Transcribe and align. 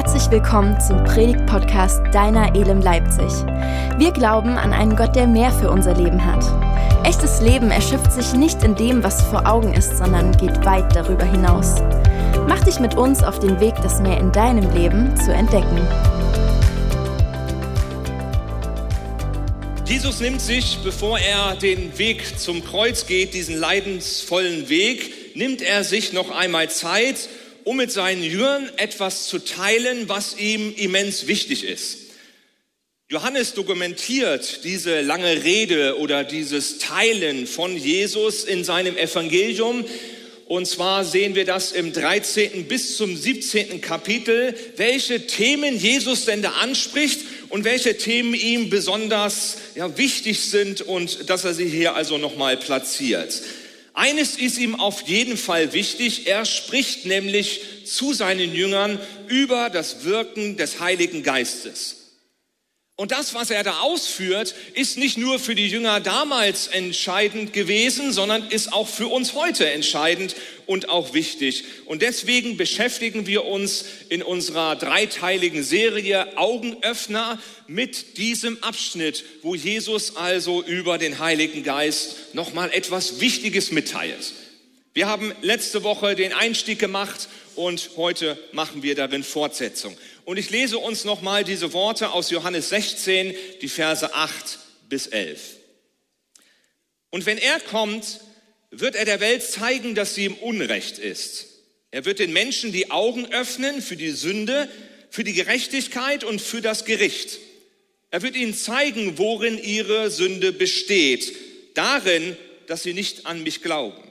Herzlich 0.00 0.30
willkommen 0.30 0.80
zum 0.80 1.02
Predigt-Podcast 1.02 2.14
Deiner 2.14 2.54
Elem 2.54 2.80
Leipzig. 2.80 3.32
Wir 3.98 4.12
glauben 4.12 4.50
an 4.50 4.72
einen 4.72 4.94
Gott, 4.94 5.16
der 5.16 5.26
mehr 5.26 5.50
für 5.50 5.72
unser 5.72 5.92
Leben 5.94 6.24
hat. 6.24 6.44
Echtes 7.04 7.40
Leben 7.40 7.72
erschöpft 7.72 8.12
sich 8.12 8.32
nicht 8.32 8.62
in 8.62 8.76
dem, 8.76 9.02
was 9.02 9.20
vor 9.22 9.44
Augen 9.44 9.74
ist, 9.74 9.98
sondern 9.98 10.30
geht 10.36 10.64
weit 10.64 10.94
darüber 10.94 11.24
hinaus. 11.24 11.82
Mach 12.46 12.62
dich 12.62 12.78
mit 12.78 12.96
uns 12.96 13.24
auf 13.24 13.40
den 13.40 13.58
Weg, 13.58 13.74
das 13.82 13.98
mehr 13.98 14.20
in 14.20 14.30
deinem 14.30 14.72
Leben 14.72 15.16
zu 15.16 15.34
entdecken. 15.34 15.84
Jesus 19.84 20.20
nimmt 20.20 20.40
sich, 20.40 20.78
bevor 20.84 21.18
er 21.18 21.56
den 21.56 21.98
Weg 21.98 22.38
zum 22.38 22.64
Kreuz 22.64 23.06
geht, 23.06 23.34
diesen 23.34 23.56
leidensvollen 23.56 24.68
Weg, 24.68 25.34
nimmt 25.34 25.60
er 25.60 25.82
sich 25.82 26.12
noch 26.12 26.30
einmal 26.30 26.70
Zeit, 26.70 27.28
um 27.68 27.76
mit 27.76 27.92
seinen 27.92 28.22
Jüngern 28.22 28.70
etwas 28.78 29.28
zu 29.28 29.40
teilen, 29.40 30.08
was 30.08 30.38
ihm 30.38 30.74
immens 30.74 31.26
wichtig 31.26 31.64
ist. 31.64 31.98
Johannes 33.10 33.52
dokumentiert 33.52 34.64
diese 34.64 35.02
lange 35.02 35.44
Rede 35.44 35.98
oder 35.98 36.24
dieses 36.24 36.78
Teilen 36.78 37.46
von 37.46 37.76
Jesus 37.76 38.44
in 38.44 38.64
seinem 38.64 38.96
Evangelium. 38.96 39.84
Und 40.46 40.66
zwar 40.66 41.04
sehen 41.04 41.34
wir 41.34 41.44
das 41.44 41.72
im 41.72 41.92
13. 41.92 42.64
bis 42.68 42.96
zum 42.96 43.14
17. 43.14 43.82
Kapitel, 43.82 44.54
welche 44.76 45.26
Themen 45.26 45.78
Jesus 45.78 46.24
denn 46.24 46.40
da 46.40 46.52
anspricht 46.52 47.20
und 47.50 47.64
welche 47.64 47.98
Themen 47.98 48.32
ihm 48.32 48.70
besonders 48.70 49.58
ja, 49.74 49.98
wichtig 49.98 50.40
sind 50.40 50.80
und 50.80 51.28
dass 51.28 51.44
er 51.44 51.52
sie 51.52 51.68
hier 51.68 51.96
also 51.96 52.16
nochmal 52.16 52.56
platziert. 52.56 53.42
Eines 53.98 54.36
ist 54.36 54.58
ihm 54.58 54.76
auf 54.78 55.08
jeden 55.08 55.36
Fall 55.36 55.72
wichtig. 55.72 56.28
Er 56.28 56.44
spricht 56.44 57.04
nämlich 57.04 57.62
zu 57.84 58.12
seinen 58.12 58.54
Jüngern 58.54 59.00
über 59.26 59.70
das 59.70 60.04
Wirken 60.04 60.56
des 60.56 60.78
Heiligen 60.78 61.24
Geistes. 61.24 61.97
Und 63.00 63.12
das, 63.12 63.32
was 63.32 63.50
er 63.50 63.62
da 63.62 63.78
ausführt, 63.78 64.56
ist 64.74 64.98
nicht 64.98 65.18
nur 65.18 65.38
für 65.38 65.54
die 65.54 65.68
Jünger 65.68 66.00
damals 66.00 66.66
entscheidend 66.66 67.52
gewesen, 67.52 68.12
sondern 68.12 68.48
ist 68.48 68.72
auch 68.72 68.88
für 68.88 69.06
uns 69.06 69.34
heute 69.34 69.70
entscheidend 69.70 70.34
und 70.66 70.88
auch 70.88 71.14
wichtig. 71.14 71.62
Und 71.86 72.02
deswegen 72.02 72.56
beschäftigen 72.56 73.28
wir 73.28 73.44
uns 73.44 73.84
in 74.08 74.20
unserer 74.20 74.74
dreiteiligen 74.74 75.62
Serie 75.62 76.36
Augenöffner 76.36 77.40
mit 77.68 78.18
diesem 78.18 78.60
Abschnitt, 78.64 79.22
wo 79.42 79.54
Jesus 79.54 80.16
also 80.16 80.64
über 80.64 80.98
den 80.98 81.20
Heiligen 81.20 81.62
Geist 81.62 82.34
nochmal 82.34 82.72
etwas 82.72 83.20
Wichtiges 83.20 83.70
mitteilt. 83.70 84.32
Wir 84.92 85.06
haben 85.06 85.32
letzte 85.40 85.84
Woche 85.84 86.16
den 86.16 86.32
Einstieg 86.32 86.80
gemacht 86.80 87.28
und 87.54 87.90
heute 87.96 88.36
machen 88.50 88.82
wir 88.82 88.96
darin 88.96 89.22
Fortsetzung. 89.22 89.96
Und 90.28 90.36
ich 90.36 90.50
lese 90.50 90.76
uns 90.76 91.06
nochmal 91.06 91.42
diese 91.42 91.72
Worte 91.72 92.10
aus 92.10 92.28
Johannes 92.28 92.68
16, 92.68 93.34
die 93.62 93.68
Verse 93.70 94.12
8 94.12 94.58
bis 94.90 95.06
11. 95.06 95.40
Und 97.08 97.24
wenn 97.24 97.38
er 97.38 97.58
kommt, 97.60 98.20
wird 98.70 98.94
er 98.94 99.06
der 99.06 99.20
Welt 99.20 99.42
zeigen, 99.42 99.94
dass 99.94 100.14
sie 100.14 100.26
im 100.26 100.34
Unrecht 100.34 100.98
ist. 100.98 101.46
Er 101.90 102.04
wird 102.04 102.18
den 102.18 102.34
Menschen 102.34 102.72
die 102.72 102.90
Augen 102.90 103.32
öffnen 103.32 103.80
für 103.80 103.96
die 103.96 104.10
Sünde, 104.10 104.68
für 105.08 105.24
die 105.24 105.32
Gerechtigkeit 105.32 106.24
und 106.24 106.42
für 106.42 106.60
das 106.60 106.84
Gericht. 106.84 107.38
Er 108.10 108.20
wird 108.20 108.36
ihnen 108.36 108.52
zeigen, 108.52 109.16
worin 109.16 109.56
ihre 109.56 110.10
Sünde 110.10 110.52
besteht, 110.52 111.34
darin, 111.72 112.36
dass 112.66 112.82
sie 112.82 112.92
nicht 112.92 113.24
an 113.24 113.44
mich 113.44 113.62
glauben. 113.62 114.02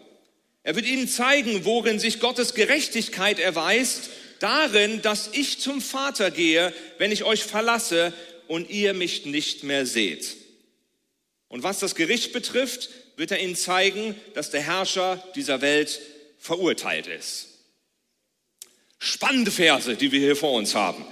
Er 0.63 0.75
wird 0.75 0.87
ihnen 0.87 1.07
zeigen, 1.07 1.63
worin 1.63 1.99
sich 1.99 2.19
Gottes 2.19 2.55
Gerechtigkeit 2.55 3.37
erweist, 3.37 4.09
darin, 4.39 5.01
dass 5.01 5.29
ich 5.33 5.59
zum 5.59 5.81
Vater 5.81 6.31
gehe, 6.31 6.73
wenn 6.97 7.11
ich 7.11 7.23
euch 7.23 7.43
verlasse 7.43 8.13
und 8.47 8.69
ihr 8.69 8.93
mich 8.93 9.25
nicht 9.25 9.63
mehr 9.63 9.85
seht. 9.85 10.37
Und 11.47 11.63
was 11.63 11.79
das 11.79 11.95
Gericht 11.95 12.33
betrifft, 12.33 12.89
wird 13.15 13.31
er 13.31 13.39
ihnen 13.39 13.55
zeigen, 13.55 14.15
dass 14.33 14.51
der 14.51 14.61
Herrscher 14.61 15.23
dieser 15.35 15.61
Welt 15.61 15.99
verurteilt 16.37 17.07
ist. 17.07 17.47
Spannende 18.99 19.51
Verse, 19.51 19.95
die 19.95 20.11
wir 20.11 20.19
hier 20.19 20.35
vor 20.35 20.53
uns 20.53 20.75
haben. 20.75 21.05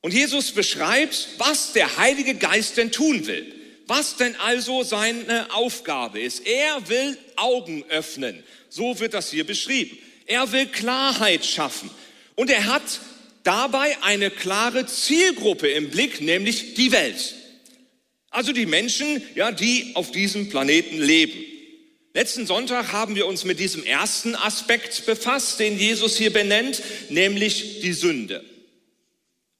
Und 0.00 0.14
Jesus 0.14 0.52
beschreibt, 0.52 1.28
was 1.38 1.72
der 1.72 1.98
Heilige 1.98 2.34
Geist 2.34 2.76
denn 2.76 2.90
tun 2.90 3.26
will. 3.26 3.54
Was 3.86 4.16
denn 4.16 4.36
also 4.36 4.82
seine 4.82 5.52
Aufgabe 5.52 6.20
ist. 6.20 6.46
Er 6.46 6.88
will 6.88 7.18
Augen 7.36 7.84
öffnen. 7.88 8.42
So 8.68 8.98
wird 9.00 9.14
das 9.14 9.30
hier 9.30 9.44
beschrieben. 9.44 9.98
Er 10.26 10.52
will 10.52 10.66
Klarheit 10.66 11.44
schaffen. 11.44 11.90
Und 12.40 12.48
er 12.48 12.64
hat 12.64 13.02
dabei 13.42 13.98
eine 14.02 14.30
klare 14.30 14.86
Zielgruppe 14.86 15.68
im 15.68 15.90
Blick, 15.90 16.22
nämlich 16.22 16.72
die 16.72 16.90
Welt. 16.90 17.34
Also 18.30 18.52
die 18.52 18.64
Menschen, 18.64 19.22
ja, 19.34 19.52
die 19.52 19.90
auf 19.92 20.10
diesem 20.10 20.48
Planeten 20.48 21.02
leben. 21.02 21.38
Letzten 22.14 22.46
Sonntag 22.46 22.92
haben 22.92 23.14
wir 23.14 23.26
uns 23.26 23.44
mit 23.44 23.60
diesem 23.60 23.84
ersten 23.84 24.34
Aspekt 24.34 25.04
befasst, 25.04 25.60
den 25.60 25.78
Jesus 25.78 26.16
hier 26.16 26.32
benennt, 26.32 26.82
nämlich 27.10 27.80
die 27.80 27.92
Sünde. 27.92 28.42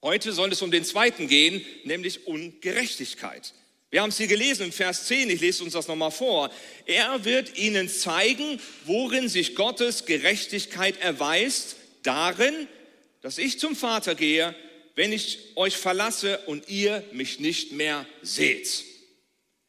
Heute 0.03 0.33
soll 0.33 0.51
es 0.51 0.63
um 0.63 0.71
den 0.71 0.87
zweiten 0.87 1.29
gehen, 1.29 1.63
nämlich 1.85 2.27
Ungerechtigkeit. 2.27 3.53
Wir 3.91 4.01
haben 4.01 4.09
es 4.09 4.17
hier 4.17 4.27
gelesen 4.27 4.63
im 4.63 4.73
Vers 4.73 5.07
10, 5.07 5.29
ich 5.29 5.43
lese 5.43 5.65
uns 5.65 5.75
das 5.75 5.87
nochmal 5.87 6.13
vor. 6.13 6.51
Er 6.87 7.27
wird 7.27 7.59
ihnen 7.59 7.91
zeigen, 7.91 8.59
worin 8.87 9.29
sich 9.29 9.55
Gottes 9.55 10.07
Gerechtigkeit 10.07 10.99
erweist 11.03 11.77
darin, 12.03 12.69
dass 13.23 13.39
ich 13.39 13.59
zum 13.59 13.77
Vater 13.77 14.15
gehe, 14.15 14.55
wenn 14.95 15.13
ich 15.13 15.39
euch 15.57 15.77
verlasse 15.77 16.39
und 16.47 16.69
ihr 16.69 17.05
mich 17.13 17.41
nicht 17.41 17.73
mehr 17.73 18.07
seht. 18.23 18.85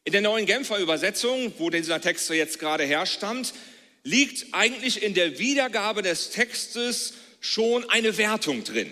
In 0.04 0.12
der 0.12 0.20
neuen 0.20 0.46
Genfer 0.46 0.78
Übersetzung, 0.78 1.52
wo 1.58 1.70
dieser 1.70 2.00
Text 2.00 2.28
jetzt 2.30 2.58
gerade 2.58 2.84
herstammt, 2.84 3.54
liegt 4.02 4.46
eigentlich 4.52 5.02
in 5.02 5.14
der 5.14 5.38
Wiedergabe 5.38 6.02
des 6.02 6.30
Textes 6.30 7.14
schon 7.40 7.88
eine 7.88 8.16
Wertung 8.16 8.64
drin. 8.64 8.90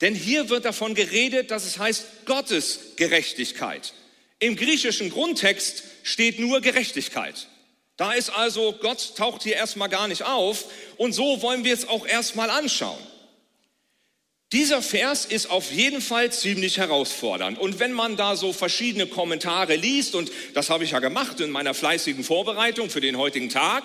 Denn 0.00 0.14
hier 0.14 0.48
wird 0.48 0.64
davon 0.64 0.94
geredet, 0.94 1.50
dass 1.50 1.66
es 1.66 1.78
heißt 1.78 2.24
Gottes 2.24 2.94
Gerechtigkeit. 2.96 3.92
Im 4.38 4.56
griechischen 4.56 5.10
Grundtext 5.10 5.82
steht 6.02 6.38
nur 6.38 6.62
Gerechtigkeit. 6.62 7.48
Da 8.00 8.14
ist 8.14 8.30
also, 8.30 8.72
Gott 8.80 9.14
taucht 9.18 9.42
hier 9.42 9.56
erstmal 9.56 9.90
gar 9.90 10.08
nicht 10.08 10.22
auf 10.22 10.64
und 10.96 11.12
so 11.12 11.42
wollen 11.42 11.64
wir 11.64 11.74
es 11.74 11.86
auch 11.86 12.06
erstmal 12.06 12.48
anschauen. 12.48 12.96
Dieser 14.52 14.80
Vers 14.80 15.26
ist 15.26 15.50
auf 15.50 15.70
jeden 15.70 16.00
Fall 16.00 16.32
ziemlich 16.32 16.78
herausfordernd. 16.78 17.58
Und 17.58 17.78
wenn 17.78 17.92
man 17.92 18.16
da 18.16 18.36
so 18.36 18.54
verschiedene 18.54 19.06
Kommentare 19.06 19.76
liest, 19.76 20.14
und 20.14 20.32
das 20.54 20.70
habe 20.70 20.84
ich 20.84 20.92
ja 20.92 21.00
gemacht 21.00 21.40
in 21.40 21.50
meiner 21.50 21.74
fleißigen 21.74 22.24
Vorbereitung 22.24 22.88
für 22.88 23.02
den 23.02 23.18
heutigen 23.18 23.50
Tag, 23.50 23.84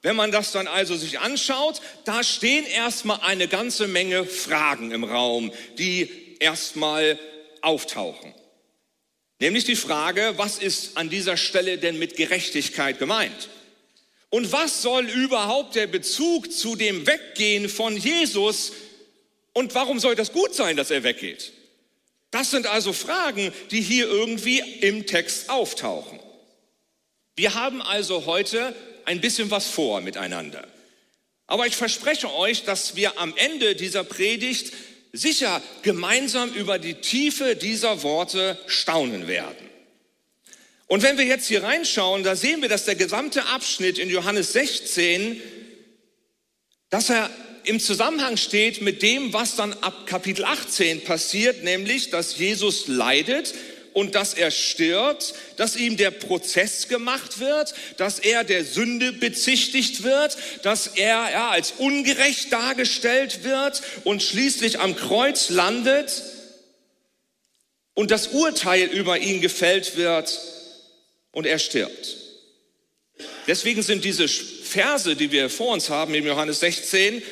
wenn 0.00 0.16
man 0.16 0.32
das 0.32 0.52
dann 0.52 0.66
also 0.66 0.96
sich 0.96 1.20
anschaut, 1.20 1.82
da 2.06 2.24
stehen 2.24 2.64
erstmal 2.64 3.20
eine 3.20 3.48
ganze 3.48 3.86
Menge 3.86 4.24
Fragen 4.24 4.92
im 4.92 5.04
Raum, 5.04 5.52
die 5.76 6.38
erstmal 6.40 7.18
auftauchen. 7.60 8.32
Nämlich 9.42 9.64
die 9.64 9.74
Frage, 9.74 10.34
was 10.36 10.58
ist 10.58 10.96
an 10.96 11.10
dieser 11.10 11.36
Stelle 11.36 11.76
denn 11.76 11.98
mit 11.98 12.14
Gerechtigkeit 12.14 13.00
gemeint? 13.00 13.48
Und 14.30 14.52
was 14.52 14.82
soll 14.82 15.06
überhaupt 15.06 15.74
der 15.74 15.88
Bezug 15.88 16.52
zu 16.52 16.76
dem 16.76 17.08
Weggehen 17.08 17.68
von 17.68 17.96
Jesus 17.96 18.70
und 19.52 19.74
warum 19.74 19.98
soll 19.98 20.14
das 20.14 20.32
gut 20.32 20.54
sein, 20.54 20.76
dass 20.76 20.92
er 20.92 21.02
weggeht? 21.02 21.50
Das 22.30 22.52
sind 22.52 22.68
also 22.68 22.92
Fragen, 22.92 23.52
die 23.72 23.80
hier 23.80 24.06
irgendwie 24.06 24.60
im 24.80 25.06
Text 25.06 25.50
auftauchen. 25.50 26.20
Wir 27.34 27.54
haben 27.54 27.82
also 27.82 28.26
heute 28.26 28.76
ein 29.06 29.20
bisschen 29.20 29.50
was 29.50 29.66
vor 29.66 30.02
miteinander. 30.02 30.68
Aber 31.48 31.66
ich 31.66 31.74
verspreche 31.74 32.32
euch, 32.32 32.62
dass 32.62 32.94
wir 32.94 33.18
am 33.18 33.34
Ende 33.36 33.74
dieser 33.74 34.04
Predigt 34.04 34.72
sicher 35.12 35.62
gemeinsam 35.82 36.52
über 36.52 36.78
die 36.78 36.94
Tiefe 36.94 37.54
dieser 37.56 38.02
Worte 38.02 38.58
staunen 38.66 39.28
werden. 39.28 39.68
Und 40.86 41.02
wenn 41.02 41.16
wir 41.16 41.24
jetzt 41.24 41.46
hier 41.46 41.62
reinschauen, 41.62 42.22
da 42.22 42.36
sehen 42.36 42.60
wir, 42.60 42.68
dass 42.68 42.84
der 42.84 42.96
gesamte 42.96 43.46
Abschnitt 43.46 43.98
in 43.98 44.10
Johannes 44.10 44.52
16, 44.52 45.40
dass 46.90 47.08
er 47.08 47.30
im 47.64 47.80
Zusammenhang 47.80 48.36
steht 48.36 48.82
mit 48.82 49.02
dem, 49.02 49.32
was 49.32 49.56
dann 49.56 49.72
ab 49.74 50.06
Kapitel 50.06 50.44
18 50.44 51.04
passiert, 51.04 51.62
nämlich, 51.62 52.10
dass 52.10 52.36
Jesus 52.36 52.88
leidet, 52.88 53.54
und 53.92 54.14
dass 54.14 54.34
er 54.34 54.50
stirbt, 54.50 55.34
dass 55.56 55.76
ihm 55.76 55.96
der 55.96 56.10
Prozess 56.10 56.88
gemacht 56.88 57.40
wird, 57.40 57.74
dass 57.96 58.18
er 58.18 58.44
der 58.44 58.64
Sünde 58.64 59.12
bezichtigt 59.12 60.02
wird, 60.02 60.36
dass 60.62 60.86
er 60.86 61.30
ja, 61.30 61.50
als 61.50 61.72
ungerecht 61.78 62.52
dargestellt 62.52 63.44
wird 63.44 63.82
und 64.04 64.22
schließlich 64.22 64.80
am 64.80 64.96
Kreuz 64.96 65.50
landet 65.50 66.22
und 67.94 68.10
das 68.10 68.28
Urteil 68.28 68.88
über 68.88 69.18
ihn 69.18 69.40
gefällt 69.40 69.96
wird 69.96 70.40
und 71.32 71.46
er 71.46 71.58
stirbt. 71.58 72.16
Deswegen 73.46 73.82
sind 73.82 74.04
diese 74.04 74.28
Verse, 74.28 75.16
die 75.16 75.32
wir 75.32 75.50
vor 75.50 75.72
uns 75.72 75.90
haben 75.90 76.14
im 76.14 76.26
Johannes 76.26 76.60
16, 76.60 77.22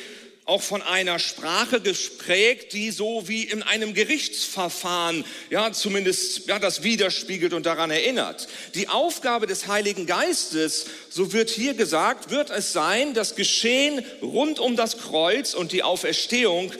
auch 0.51 0.61
von 0.61 0.81
einer 0.81 1.17
Sprache 1.17 1.79
gesprägt, 1.79 2.73
die 2.73 2.91
so 2.91 3.29
wie 3.29 3.43
in 3.43 3.63
einem 3.63 3.93
Gerichtsverfahren, 3.93 5.23
ja, 5.49 5.71
zumindest, 5.71 6.45
ja, 6.47 6.59
das 6.59 6.83
widerspiegelt 6.83 7.53
und 7.53 7.65
daran 7.65 7.89
erinnert. 7.89 8.49
Die 8.75 8.89
Aufgabe 8.89 9.47
des 9.47 9.67
Heiligen 9.67 10.05
Geistes, 10.07 10.87
so 11.09 11.31
wird 11.31 11.49
hier 11.49 11.73
gesagt, 11.73 12.31
wird 12.31 12.49
es 12.49 12.73
sein, 12.73 13.13
das 13.13 13.35
Geschehen 13.35 14.05
rund 14.21 14.59
um 14.59 14.75
das 14.75 14.97
Kreuz 14.97 15.53
und 15.53 15.71
die 15.71 15.83
Auferstehung 15.83 16.73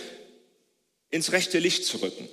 ins 1.10 1.32
rechte 1.32 1.60
Licht 1.60 1.86
zu 1.86 2.02
rücken. 2.02 2.28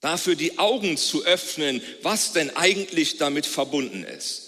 Dafür 0.00 0.36
die 0.36 0.58
Augen 0.58 0.96
zu 0.96 1.26
öffnen, 1.26 1.82
was 2.00 2.32
denn 2.32 2.56
eigentlich 2.56 3.18
damit 3.18 3.44
verbunden 3.44 4.04
ist. 4.04 4.45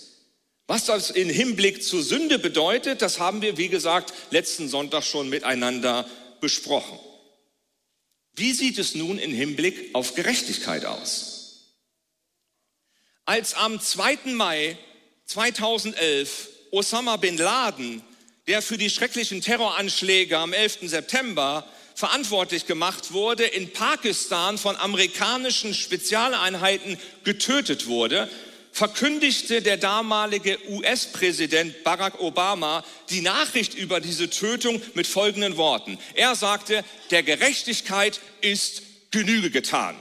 Was 0.68 0.84
das 0.84 1.08
in 1.08 1.30
Hinblick 1.30 1.82
zur 1.82 2.02
Sünde 2.02 2.38
bedeutet, 2.38 3.00
das 3.00 3.18
haben 3.18 3.40
wir, 3.40 3.56
wie 3.56 3.70
gesagt, 3.70 4.12
letzten 4.30 4.68
Sonntag 4.68 5.02
schon 5.02 5.30
miteinander 5.30 6.06
besprochen. 6.42 6.98
Wie 8.34 8.52
sieht 8.52 8.78
es 8.78 8.94
nun 8.94 9.18
in 9.18 9.32
Hinblick 9.32 9.94
auf 9.94 10.14
Gerechtigkeit 10.14 10.84
aus? 10.84 11.74
Als 13.24 13.54
am 13.54 13.80
2. 13.80 14.18
Mai 14.34 14.76
2011 15.24 16.50
Osama 16.70 17.16
bin 17.16 17.38
Laden, 17.38 18.02
der 18.46 18.60
für 18.60 18.76
die 18.76 18.90
schrecklichen 18.90 19.40
Terroranschläge 19.40 20.36
am 20.36 20.52
11. 20.52 20.80
September 20.82 21.66
verantwortlich 21.94 22.66
gemacht 22.66 23.12
wurde, 23.12 23.44
in 23.44 23.72
Pakistan 23.72 24.58
von 24.58 24.76
amerikanischen 24.76 25.72
Spezialeinheiten 25.72 26.98
getötet 27.24 27.86
wurde, 27.86 28.28
verkündigte 28.72 29.62
der 29.62 29.76
damalige 29.76 30.58
US-Präsident 30.68 31.82
Barack 31.84 32.20
Obama 32.20 32.84
die 33.10 33.20
Nachricht 33.20 33.74
über 33.74 34.00
diese 34.00 34.30
Tötung 34.30 34.80
mit 34.94 35.06
folgenden 35.06 35.56
Worten. 35.56 35.98
Er 36.14 36.34
sagte, 36.34 36.84
der 37.10 37.22
Gerechtigkeit 37.22 38.20
ist 38.40 38.82
Genüge 39.10 39.50
getan. 39.50 39.96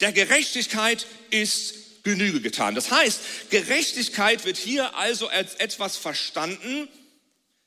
Der 0.00 0.12
Gerechtigkeit 0.12 1.06
ist 1.30 1.74
Genüge 2.02 2.40
getan. 2.40 2.74
Das 2.74 2.90
heißt, 2.90 3.50
Gerechtigkeit 3.50 4.44
wird 4.44 4.56
hier 4.56 4.96
also 4.96 5.28
als 5.28 5.54
etwas 5.54 5.96
verstanden, 5.96 6.88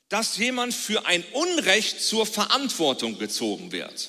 dass 0.08 0.36
jemand 0.36 0.74
für 0.74 1.06
ein 1.06 1.24
Unrecht 1.32 2.00
zur 2.00 2.26
Verantwortung 2.26 3.18
gezogen 3.18 3.72
wird. 3.72 4.08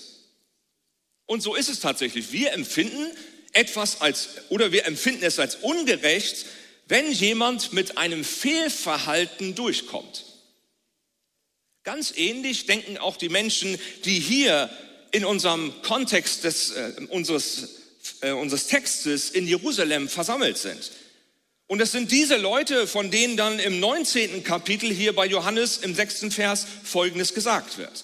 Und 1.25 1.41
so 1.41 1.55
ist 1.55 1.69
es 1.69 1.79
tatsächlich. 1.79 2.31
Wir 2.31 2.53
empfinden 2.53 3.07
etwas 3.57 4.01
als, 4.01 4.29
oder 4.49 4.71
wir 4.71 4.85
empfinden 4.85 5.23
es 5.23 5.39
als 5.39 5.55
ungerecht, 5.55 6.45
wenn 6.87 7.11
jemand 7.11 7.73
mit 7.73 7.97
einem 7.97 8.23
Fehlverhalten 8.23 9.55
durchkommt. 9.55 10.25
Ganz 11.83 12.13
ähnlich 12.15 12.67
denken 12.67 12.97
auch 12.97 13.17
die 13.17 13.29
Menschen, 13.29 13.77
die 14.05 14.19
hier 14.19 14.69
in 15.11 15.25
unserem 15.25 15.73
Kontext 15.81 16.43
des, 16.43 16.71
äh, 16.71 16.93
unseres, 17.09 17.69
äh, 18.21 18.31
unseres 18.31 18.67
Textes 18.67 19.31
in 19.31 19.47
Jerusalem 19.47 20.07
versammelt 20.07 20.57
sind. 20.57 20.91
Und 21.65 21.81
es 21.81 21.91
sind 21.91 22.11
diese 22.11 22.37
Leute, 22.37 22.87
von 22.87 23.09
denen 23.09 23.37
dann 23.37 23.59
im 23.59 23.79
19. 23.79 24.43
Kapitel 24.43 24.93
hier 24.93 25.13
bei 25.15 25.25
Johannes 25.25 25.77
im 25.77 25.95
6. 25.95 26.31
Vers 26.33 26.67
Folgendes 26.83 27.33
gesagt 27.33 27.77
wird. 27.77 28.03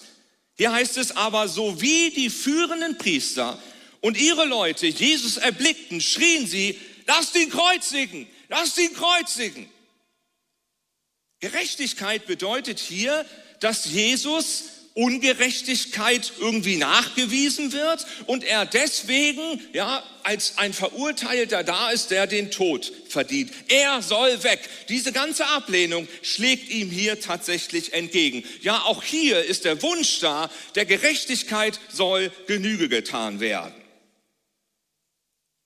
Hier 0.56 0.72
heißt 0.72 0.96
es 0.98 1.16
aber, 1.16 1.46
so 1.46 1.80
wie 1.80 2.10
die 2.10 2.30
führenden 2.30 2.98
Priester 2.98 3.58
und 4.04 4.18
ihre 4.18 4.44
Leute 4.44 4.86
Jesus 4.86 5.38
erblickten, 5.38 5.98
schrien 5.98 6.46
sie, 6.46 6.78
lasst 7.06 7.34
ihn 7.36 7.48
kreuzigen, 7.48 8.26
lasst 8.50 8.78
ihn 8.78 8.92
kreuzigen. 8.92 9.66
Gerechtigkeit 11.40 12.26
bedeutet 12.26 12.78
hier, 12.78 13.24
dass 13.60 13.86
Jesus 13.86 14.64
Ungerechtigkeit 14.92 16.34
irgendwie 16.38 16.76
nachgewiesen 16.76 17.72
wird 17.72 18.06
und 18.26 18.44
er 18.44 18.66
deswegen 18.66 19.62
ja 19.72 20.02
als 20.22 20.58
ein 20.58 20.74
Verurteilter 20.74 21.64
da 21.64 21.90
ist, 21.90 22.10
der 22.10 22.26
den 22.26 22.50
Tod 22.50 22.92
verdient. 23.08 23.52
Er 23.68 24.02
soll 24.02 24.44
weg. 24.44 24.60
Diese 24.90 25.12
ganze 25.12 25.46
Ablehnung 25.46 26.06
schlägt 26.20 26.68
ihm 26.68 26.90
hier 26.90 27.20
tatsächlich 27.20 27.94
entgegen. 27.94 28.44
Ja, 28.60 28.82
auch 28.82 29.02
hier 29.02 29.42
ist 29.42 29.64
der 29.64 29.80
Wunsch 29.80 30.20
da, 30.20 30.50
der 30.74 30.84
Gerechtigkeit 30.84 31.80
soll 31.90 32.30
Genüge 32.46 32.90
getan 32.90 33.40
werden 33.40 33.83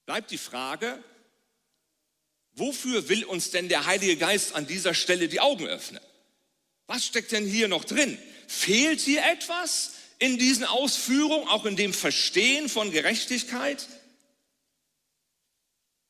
bleibt 0.09 0.31
die 0.31 0.39
Frage, 0.39 1.05
wofür 2.53 3.11
will 3.11 3.27
uns 3.27 3.51
denn 3.51 3.69
der 3.69 3.85
Heilige 3.85 4.17
Geist 4.17 4.55
an 4.55 4.67
dieser 4.67 4.95
Stelle 4.95 5.29
die 5.29 5.39
Augen 5.39 5.67
öffnen? 5.67 6.01
Was 6.87 7.05
steckt 7.05 7.31
denn 7.31 7.45
hier 7.45 7.69
noch 7.69 7.85
drin? 7.85 8.17
Fehlt 8.47 9.01
hier 9.01 9.23
etwas 9.31 9.93
in 10.19 10.39
diesen 10.39 10.65
Ausführungen, 10.65 11.47
auch 11.49 11.67
in 11.67 11.77
dem 11.77 11.93
Verstehen 11.93 12.71
von 12.71 12.91
Gerechtigkeit? 12.91 13.87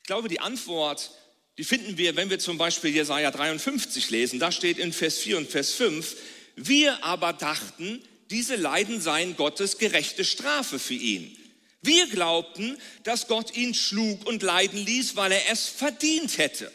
Ich 0.02 0.06
glaube, 0.06 0.28
die 0.28 0.38
Antwort, 0.38 1.10
die 1.58 1.64
finden 1.64 1.98
wir, 1.98 2.14
wenn 2.14 2.30
wir 2.30 2.38
zum 2.38 2.56
Beispiel 2.56 2.94
Jesaja 2.94 3.32
53 3.32 4.10
lesen. 4.10 4.38
Da 4.38 4.52
steht 4.52 4.78
in 4.78 4.92
Vers 4.92 5.18
4 5.18 5.38
und 5.38 5.50
Vers 5.50 5.72
5, 5.72 6.16
wir 6.54 7.02
aber 7.02 7.32
dachten, 7.32 8.00
diese 8.30 8.54
Leiden 8.54 9.00
seien 9.00 9.34
Gottes 9.34 9.76
gerechte 9.76 10.24
Strafe 10.24 10.78
für 10.78 10.94
ihn. 10.94 11.36
Wir 11.82 12.06
glaubten, 12.08 12.76
dass 13.04 13.28
Gott 13.28 13.56
ihn 13.56 13.74
schlug 13.74 14.26
und 14.26 14.42
leiden 14.42 14.84
ließ, 14.84 15.16
weil 15.16 15.32
er 15.32 15.50
es 15.50 15.68
verdient 15.68 16.38
hätte. 16.38 16.72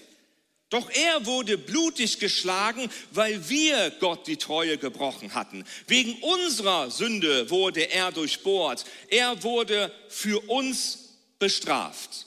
Doch 0.70 0.90
er 0.90 1.28
wurde 1.28 1.60
blutig 1.60 2.20
geschlagen, 2.20 2.90
weil 3.12 3.48
wir 3.48 3.92
Gott 4.00 4.26
die 4.26 4.38
Treue 4.38 4.80
gebrochen 4.80 5.36
hatten. 5.36 5.66
Wegen 5.88 6.16
unserer 6.24 6.90
Sünde 6.90 7.52
wurde 7.52 7.92
er 7.92 8.12
durchbohrt. 8.12 8.86
Er 9.10 9.44
wurde 9.44 9.92
für 10.10 10.40
uns 10.50 11.10
bestraft. 11.38 12.26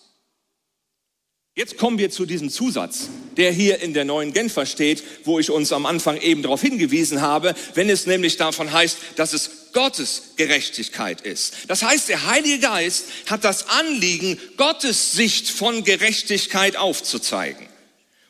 Jetzt 1.57 1.79
kommen 1.79 1.99
wir 1.99 2.11
zu 2.11 2.27
diesem 2.27 2.51
Zusatz, 2.51 3.09
der 3.39 3.51
hier 3.51 3.81
in 3.81 3.95
der 3.95 4.05
neuen 4.05 4.35
Genfer 4.35 4.67
steht, 4.67 5.03
wo 5.25 5.39
ich 5.39 5.51
uns 5.51 5.73
am 5.73 5.87
Anfang 5.87 6.21
eben 6.21 6.43
darauf 6.43 6.61
hingewiesen 6.61 7.23
habe, 7.23 7.55
wenn 7.75 7.89
es 7.89 8.07
nämlich 8.07 8.37
davon 8.37 8.73
heißt, 8.73 8.99
dass 9.17 9.33
es 9.33 9.66
Gottes 9.77 10.23
Gerechtigkeit 10.37 11.21
ist. 11.21 11.53
Das 11.69 11.83
heißt, 11.83 12.09
der 12.09 12.25
Heilige 12.25 12.61
Geist 12.61 13.09
hat 13.27 13.45
das 13.45 13.69
Anliegen, 13.69 14.41
Gottes 14.57 15.13
Sicht 15.13 15.51
von 15.51 15.85
Gerechtigkeit 15.85 16.77
aufzuzeigen. 16.77 17.69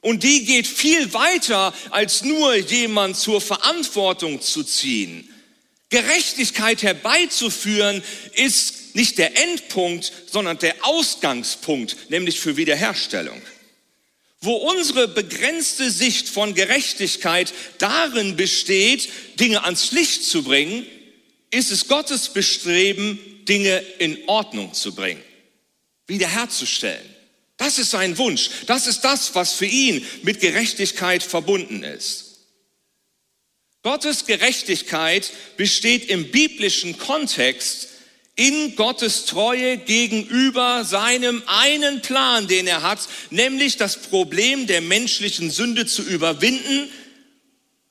Und 0.00 0.24
die 0.24 0.44
geht 0.44 0.66
viel 0.66 1.14
weiter, 1.14 1.72
als 1.90 2.24
nur 2.24 2.56
jemand 2.56 3.16
zur 3.16 3.40
Verantwortung 3.40 4.42
zu 4.42 4.64
ziehen. 4.64 5.32
Gerechtigkeit 5.88 6.82
herbeizuführen 6.82 8.02
ist 8.34 8.96
nicht 8.96 9.16
der 9.16 9.40
Endpunkt, 9.40 10.10
sondern 10.28 10.58
der 10.58 10.74
Ausgangspunkt, 10.82 12.10
nämlich 12.10 12.40
für 12.40 12.56
Wiederherstellung. 12.56 13.40
Wo 14.40 14.52
unsere 14.52 15.06
begrenzte 15.06 15.92
Sicht 15.92 16.28
von 16.28 16.56
Gerechtigkeit 16.56 17.54
darin 17.78 18.34
besteht, 18.34 19.08
Dinge 19.38 19.62
ans 19.62 19.92
Licht 19.92 20.24
zu 20.24 20.42
bringen, 20.42 20.84
ist 21.50 21.70
es 21.70 21.88
Gottes 21.88 22.28
Bestreben, 22.28 23.18
Dinge 23.46 23.78
in 23.98 24.18
Ordnung 24.26 24.74
zu 24.74 24.94
bringen, 24.94 25.22
wiederherzustellen. 26.06 27.14
Das 27.56 27.78
ist 27.78 27.90
sein 27.90 28.18
Wunsch. 28.18 28.50
Das 28.66 28.86
ist 28.86 29.00
das, 29.00 29.34
was 29.34 29.52
für 29.54 29.66
ihn 29.66 30.04
mit 30.22 30.40
Gerechtigkeit 30.40 31.22
verbunden 31.22 31.82
ist. 31.82 32.24
Gottes 33.82 34.26
Gerechtigkeit 34.26 35.30
besteht 35.56 36.08
im 36.10 36.30
biblischen 36.30 36.98
Kontext 36.98 37.88
in 38.34 38.76
Gottes 38.76 39.24
Treue 39.24 39.78
gegenüber 39.78 40.84
seinem 40.84 41.42
einen 41.46 42.02
Plan, 42.02 42.48
den 42.48 42.66
er 42.66 42.82
hat, 42.82 42.98
nämlich 43.30 43.78
das 43.78 43.96
Problem 43.96 44.66
der 44.66 44.82
menschlichen 44.82 45.50
Sünde 45.50 45.86
zu 45.86 46.02
überwinden 46.02 46.90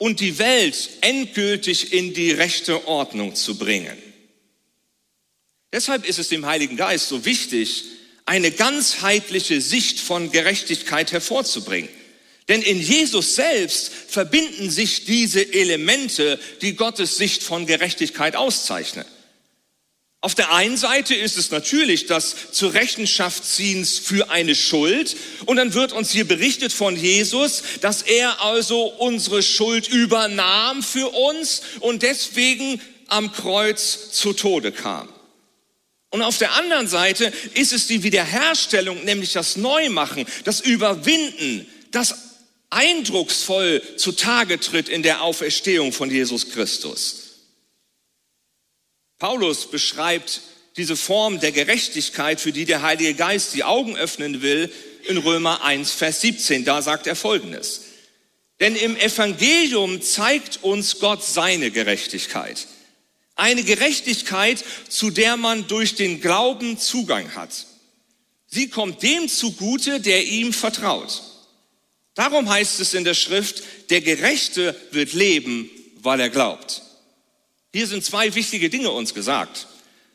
und 0.06 0.20
die 0.20 0.38
Welt 0.38 0.88
endgültig 1.02 1.92
in 1.92 2.14
die 2.14 2.30
rechte 2.30 2.88
Ordnung 2.88 3.34
zu 3.34 3.58
bringen. 3.58 3.98
Deshalb 5.74 6.08
ist 6.08 6.20
es 6.20 6.30
dem 6.30 6.46
Heiligen 6.46 6.78
Geist 6.78 7.10
so 7.10 7.26
wichtig, 7.26 7.86
eine 8.24 8.52
ganzheitliche 8.52 9.60
Sicht 9.62 10.00
von 10.00 10.32
Gerechtigkeit 10.32 11.12
hervorzubringen. 11.12 11.90
Denn 12.48 12.62
in 12.62 12.80
Jesus 12.80 13.34
selbst 13.34 13.92
verbinden 14.08 14.70
sich 14.70 15.06
diese 15.06 15.42
Elemente, 15.52 16.40
die 16.62 16.76
Gottes 16.76 17.18
Sicht 17.18 17.42
von 17.42 17.66
Gerechtigkeit 17.66 18.36
auszeichnen. 18.36 19.06
Auf 20.26 20.34
der 20.34 20.52
einen 20.52 20.76
Seite 20.76 21.14
ist 21.14 21.38
es 21.38 21.52
natürlich 21.52 22.08
das 22.08 22.36
zur 22.52 22.74
Rechenschaft 22.74 23.46
ziehens 23.46 24.00
für 24.00 24.32
eine 24.32 24.56
Schuld. 24.56 25.16
Und 25.46 25.58
dann 25.58 25.76
wird 25.76 25.94
uns 25.94 26.10
hier 26.10 26.28
berichtet 26.28 26.74
von 26.74 26.96
Jesus, 26.96 27.62
dass 27.82 28.02
er 28.02 28.42
also 28.42 28.86
unsere 28.86 29.44
Schuld 29.44 29.88
übernahm 29.88 30.82
für 30.82 31.10
uns 31.10 31.62
und 31.80 32.02
deswegen 32.02 32.82
am 33.06 33.34
Kreuz 33.34 34.14
zu 34.14 34.34
Tode 34.34 34.72
kam. 34.72 35.10
Und 36.10 36.24
auf 36.24 36.40
der 36.40 36.54
anderen 36.56 36.88
Seite 36.88 37.32
ist 37.54 37.72
es 37.72 37.86
die 37.86 38.02
Wiederherstellung, 38.02 39.04
nämlich 39.04 39.32
das 39.32 39.58
Neumachen, 39.58 40.26
das 40.44 40.60
Überwinden, 40.60 41.68
das 41.92 42.16
eindrucksvoll 42.72 43.80
zutage 43.98 44.60
tritt 44.60 44.90
in 44.90 45.04
der 45.04 45.22
Auferstehung 45.22 45.94
von 45.94 46.10
Jesus 46.10 46.50
Christus. 46.50 47.25
Paulus 49.20 49.70
beschreibt 49.70 50.42
diese 50.78 50.96
Form 50.96 51.40
der 51.40 51.52
Gerechtigkeit, 51.52 52.42
für 52.42 52.52
die 52.52 52.66
der 52.66 52.82
Heilige 52.82 53.14
Geist 53.14 53.54
die 53.54 53.64
Augen 53.64 53.96
öffnen 53.96 54.42
will, 54.42 54.72
in 55.08 55.18
Römer 55.18 55.64
1, 55.64 55.92
Vers 55.92 56.22
17. 56.22 56.66
Da 56.66 56.82
sagt 56.82 57.08
er 57.08 57.16
Folgendes. 57.16 57.82
Denn 58.60 58.76
im 58.76 58.96
Evangelium 58.98 60.02
zeigt 60.02 60.64
uns 60.64 61.00
Gott 61.00 61.24
seine 61.24 61.72
Gerechtigkeit. 61.72 62.68
Eine 63.36 63.64
Gerechtigkeit, 63.64 64.64
zu 64.88 65.10
der 65.12 65.38
man 65.38 65.68
durch 65.68 65.96
den 65.96 66.22
Glauben 66.22 66.78
Zugang 66.78 67.36
hat. 67.36 67.68
Sie 68.48 68.70
kommt 68.70 69.04
dem 69.04 69.28
zugute, 69.28 70.00
der 70.00 70.26
ihm 70.26 70.54
vertraut. 70.54 71.22
Darum 72.14 72.50
heißt 72.50 72.80
es 72.80 72.94
in 72.94 73.04
der 73.04 73.14
Schrift, 73.14 73.64
der 73.90 74.00
Gerechte 74.00 74.74
wird 74.92 75.12
leben, 75.12 75.70
weil 76.02 76.22
er 76.22 76.30
glaubt. 76.30 76.85
Hier 77.76 77.88
sind 77.88 78.06
zwei 78.06 78.34
wichtige 78.36 78.70
Dinge 78.70 78.90
uns 78.90 79.14
gesagt. 79.14 79.68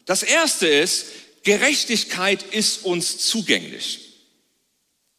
Das 0.06 0.22
erste 0.22 0.66
ist, 0.66 1.04
Gerechtigkeit 1.42 2.42
ist 2.42 2.86
uns 2.86 3.18
zugänglich. 3.18 4.00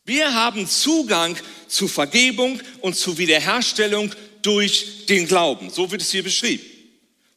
Wir 0.06 0.34
haben 0.34 0.68
Zugang 0.68 1.38
zu 1.68 1.88
Vergebung 1.88 2.60
und 2.80 2.96
zu 2.96 3.20
Wiederherstellung 3.20 4.16
durch 4.42 5.06
den 5.06 5.28
Glauben. 5.28 5.70
So 5.70 5.92
wird 5.92 6.02
es 6.02 6.10
hier 6.10 6.24
beschrieben. 6.24 6.66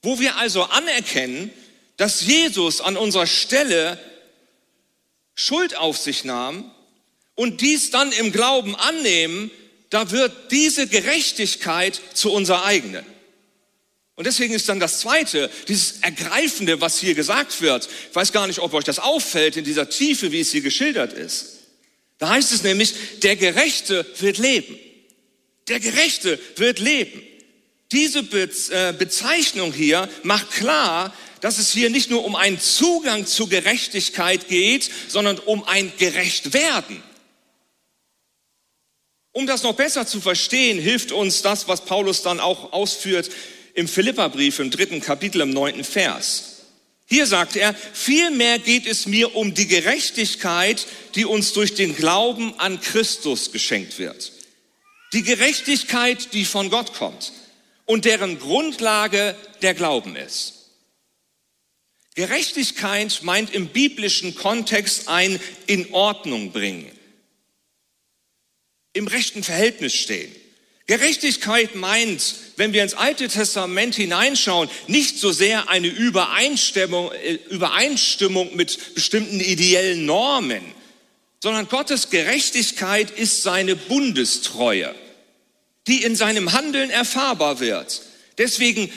Wo 0.01 0.21
wir 0.21 0.39
also 0.39 0.63
anerkennen, 0.63 1.51
dass 1.99 2.23
Jesus 2.23 2.81
an 2.81 2.97
unserer 2.97 3.27
Stelle 3.27 4.01
Schuld 5.35 5.77
auf 5.77 5.99
sich 5.99 6.25
nahm 6.25 6.73
und 7.35 7.61
dies 7.61 7.91
dann 7.91 8.11
im 8.13 8.33
Glauben 8.33 8.75
annehmen, 8.75 9.51
da 9.91 10.11
wird 10.11 10.51
diese 10.51 10.87
Gerechtigkeit 10.87 12.01
zu 12.15 12.33
unserer 12.33 12.65
eigenen. 12.65 13.05
Und 14.17 14.27
deswegen 14.27 14.55
ist 14.55 14.69
dann 14.69 14.79
das 14.79 15.01
Zweite, 15.01 15.51
dieses 15.67 16.01
Ergreifende, 16.01 16.81
was 16.81 16.99
hier 16.99 17.15
gesagt 17.15 17.61
wird. 17.61 17.89
Ich 18.11 18.15
weiß 18.15 18.33
gar 18.33 18.47
nicht, 18.47 18.61
ob 18.61 18.73
euch 18.73 18.85
das 18.85 19.01
auffällt 19.01 19.57
in 19.57 19.65
dieser 19.65 19.89
Tiefe, 19.89 20.31
wie 20.31 20.41
es 20.41 20.53
hier 20.53 20.61
geschildert 20.61 21.13
ist. 21.13 21.59
Da 22.19 22.29
heißt 22.29 22.53
es 22.53 22.63
nämlich, 22.63 22.95
der 23.23 23.35
Gerechte 23.35 24.07
wird 24.19 24.39
leben. 24.39 24.79
Der 25.67 25.81
Gerechte 25.81 26.39
wird 26.57 26.79
leben. 26.79 27.23
Diese 27.91 28.21
äh, 28.21 28.93
Bezeichnung 28.93 29.73
hier 29.73 30.09
macht 30.23 30.53
klar, 30.53 31.15
dass 31.41 31.59
es 31.59 31.73
hier 31.73 31.91
nicht 31.91 32.09
nur 32.09 32.25
um 32.25 32.37
einen 32.37 32.61
Zugang 32.61 33.27
zur 33.27 33.49
Gerechtigkeit 33.49 34.49
geht, 34.49 34.91
sondern 35.09 35.39
um 35.39 35.65
ein 35.65 35.93
Gerechtwerden. 35.99 37.03
Um 39.33 39.47
das 39.49 39.65
noch 39.65 39.75
besser 39.75 40.07
zu 40.07 40.21
verstehen, 40.21 40.79
hilft 40.79 41.11
uns 41.11 41.43
das, 41.43 41.67
was 41.67 41.85
Paulus 41.85 42.23
dann 42.23 42.39
auch 42.39 42.73
ausführt 42.73 43.31
im 43.75 43.89
Philipperbrief 43.89 44.61
im 44.61 44.71
dritten 44.71 45.01
Kapitel 45.01 45.41
im 45.41 45.51
neunten 45.51 45.85
Vers. 45.85 46.51
Hier 47.07 47.27
sagt 47.27 47.57
er, 47.57 47.75
vielmehr 47.75 48.59
geht 48.59 48.87
es 48.87 49.07
mir 49.07 49.37
um 49.37 49.53
die 49.53 49.67
Gerechtigkeit, 49.67 50.87
die 51.15 51.27
uns 51.27 51.53
durch 51.53 51.75
den 51.75 51.95
Glauben 51.95 52.59
an 52.59 52.81
Christus 52.81 53.53
geschenkt 53.53 53.99
wird. 53.99 54.33
Die 55.13 55.23
Gerechtigkeit, 55.23 56.33
die 56.33 56.45
von 56.45 56.71
Gott 56.71 56.95
kommt 56.95 57.33
und 57.85 58.05
deren 58.05 58.39
Grundlage 58.39 59.37
der 59.61 59.75
Glauben 59.75 60.17
ist. 60.17 60.71
Gerechtigkeit 62.15 63.21
meint 63.23 63.53
im 63.53 63.69
biblischen 63.69 64.35
Kontext 64.35 65.09
ein 65.09 65.39
in 65.67 65.93
Ordnung 65.93 66.53
bringen, 66.53 66.91
im 68.93 69.09
rechten 69.09 69.43
Verhältnis 69.43 69.95
stehen. 69.95 70.35
Gerechtigkeit 70.87 71.75
meint, 71.75 72.35
wenn 72.57 72.73
wir 72.73 72.83
ins 72.83 72.95
Alte 72.95 73.29
Testament 73.29 73.95
hineinschauen, 73.95 74.69
nicht 74.87 75.19
so 75.19 75.33
sehr 75.33 75.69
eine 75.69 75.89
Übereinstimmung, 75.89 77.13
äh, 77.13 77.39
Übereinstimmung 77.51 78.55
mit 78.57 78.95
bestimmten 78.95 79.41
ideellen 79.41 80.07
Normen, 80.07 80.63
sondern 81.43 81.69
Gottes 81.69 82.11
Gerechtigkeit 82.11 83.11
ist 83.11 83.43
seine 83.43 83.77
Bundestreue, 83.77 84.95
die 85.87 86.03
in 86.03 86.17
seinem 86.17 86.53
Handeln 86.53 86.91
erfahrbar 86.91 87.61
wird. 87.61 88.03
Deswegen 88.39 88.91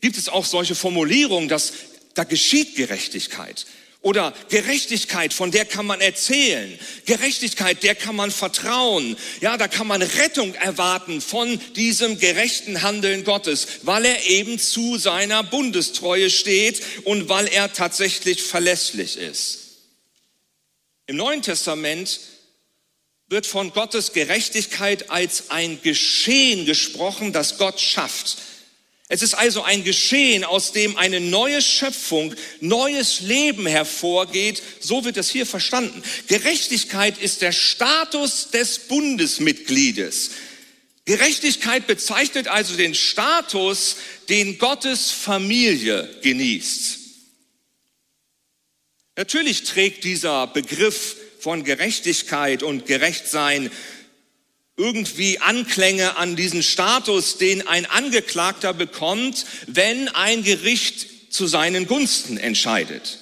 gibt 0.00 0.16
es 0.16 0.28
auch 0.28 0.44
solche 0.44 0.74
Formulierungen, 0.74 1.48
dass 1.48 1.72
da 2.14 2.24
geschieht 2.24 2.76
Gerechtigkeit. 2.76 3.66
Oder 4.04 4.34
Gerechtigkeit, 4.50 5.32
von 5.32 5.50
der 5.50 5.64
kann 5.64 5.86
man 5.86 6.02
erzählen. 6.02 6.78
Gerechtigkeit, 7.06 7.82
der 7.82 7.94
kann 7.94 8.14
man 8.14 8.30
vertrauen. 8.30 9.16
Ja, 9.40 9.56
da 9.56 9.66
kann 9.66 9.86
man 9.86 10.02
Rettung 10.02 10.54
erwarten 10.56 11.22
von 11.22 11.58
diesem 11.74 12.18
gerechten 12.18 12.82
Handeln 12.82 13.24
Gottes, 13.24 13.66
weil 13.80 14.04
er 14.04 14.26
eben 14.26 14.58
zu 14.58 14.98
seiner 14.98 15.42
Bundestreue 15.42 16.28
steht 16.28 16.82
und 17.04 17.30
weil 17.30 17.46
er 17.46 17.72
tatsächlich 17.72 18.42
verlässlich 18.42 19.16
ist. 19.16 19.60
Im 21.06 21.16
Neuen 21.16 21.40
Testament 21.40 22.20
wird 23.28 23.46
von 23.46 23.72
Gottes 23.72 24.12
Gerechtigkeit 24.12 25.08
als 25.10 25.48
ein 25.48 25.80
Geschehen 25.80 26.66
gesprochen, 26.66 27.32
das 27.32 27.56
Gott 27.56 27.80
schafft. 27.80 28.36
Es 29.08 29.20
ist 29.22 29.34
also 29.34 29.62
ein 29.62 29.84
Geschehen, 29.84 30.44
aus 30.44 30.72
dem 30.72 30.96
eine 30.96 31.20
neue 31.20 31.60
Schöpfung, 31.60 32.34
neues 32.60 33.20
Leben 33.20 33.66
hervorgeht. 33.66 34.62
So 34.80 35.04
wird 35.04 35.18
es 35.18 35.28
hier 35.30 35.44
verstanden. 35.44 36.02
Gerechtigkeit 36.26 37.18
ist 37.18 37.42
der 37.42 37.52
Status 37.52 38.50
des 38.50 38.78
Bundesmitgliedes. 38.88 40.30
Gerechtigkeit 41.04 41.86
bezeichnet 41.86 42.48
also 42.48 42.76
den 42.76 42.94
Status, 42.94 43.96
den 44.30 44.56
Gottes 44.56 45.10
Familie 45.10 46.08
genießt. 46.22 46.98
Natürlich 49.16 49.64
trägt 49.64 50.04
dieser 50.04 50.46
Begriff 50.46 51.16
von 51.38 51.62
Gerechtigkeit 51.62 52.62
und 52.62 52.86
Gerechtsein 52.86 53.70
irgendwie 54.76 55.38
Anklänge 55.38 56.16
an 56.16 56.36
diesen 56.36 56.62
Status, 56.62 57.38
den 57.38 57.66
ein 57.66 57.86
Angeklagter 57.86 58.72
bekommt, 58.72 59.46
wenn 59.66 60.08
ein 60.08 60.42
Gericht 60.42 61.32
zu 61.32 61.46
seinen 61.46 61.86
Gunsten 61.86 62.38
entscheidet. 62.38 63.18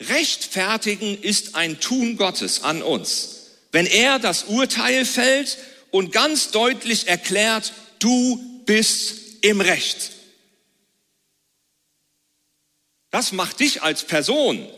Rechtfertigen 0.00 1.20
ist 1.20 1.54
ein 1.54 1.80
Tun 1.80 2.16
Gottes 2.16 2.62
an 2.62 2.82
uns. 2.82 3.34
Wenn 3.72 3.86
er 3.86 4.18
das 4.18 4.44
Urteil 4.44 5.04
fällt 5.04 5.58
und 5.90 6.12
ganz 6.12 6.50
deutlich 6.50 7.08
erklärt, 7.08 7.72
du 7.98 8.62
bist 8.64 9.42
im 9.42 9.60
Recht. 9.60 10.12
Das 13.10 13.32
macht 13.32 13.60
dich 13.60 13.82
als 13.82 14.04
Person 14.04 14.68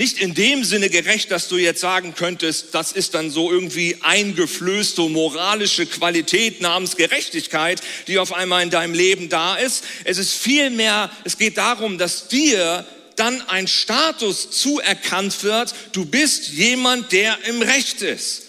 nicht 0.00 0.18
in 0.18 0.32
dem 0.32 0.64
Sinne 0.64 0.88
gerecht, 0.88 1.30
dass 1.30 1.48
du 1.48 1.58
jetzt 1.58 1.82
sagen 1.82 2.14
könntest, 2.14 2.68
das 2.74 2.90
ist 2.90 3.12
dann 3.12 3.30
so 3.30 3.52
irgendwie 3.52 3.98
eingeflößte 4.00 5.02
moralische 5.02 5.84
Qualität 5.84 6.62
namens 6.62 6.96
Gerechtigkeit, 6.96 7.82
die 8.06 8.18
auf 8.18 8.32
einmal 8.32 8.62
in 8.62 8.70
deinem 8.70 8.94
Leben 8.94 9.28
da 9.28 9.56
ist. 9.56 9.84
Es 10.04 10.16
ist 10.16 10.32
vielmehr, 10.32 11.10
es 11.24 11.36
geht 11.36 11.58
darum, 11.58 11.98
dass 11.98 12.28
dir 12.28 12.86
dann 13.16 13.42
ein 13.42 13.68
Status 13.68 14.50
zuerkannt 14.50 15.42
wird, 15.42 15.74
du 15.92 16.06
bist 16.06 16.48
jemand, 16.48 17.12
der 17.12 17.36
im 17.44 17.60
Recht 17.60 18.00
ist. 18.00 18.44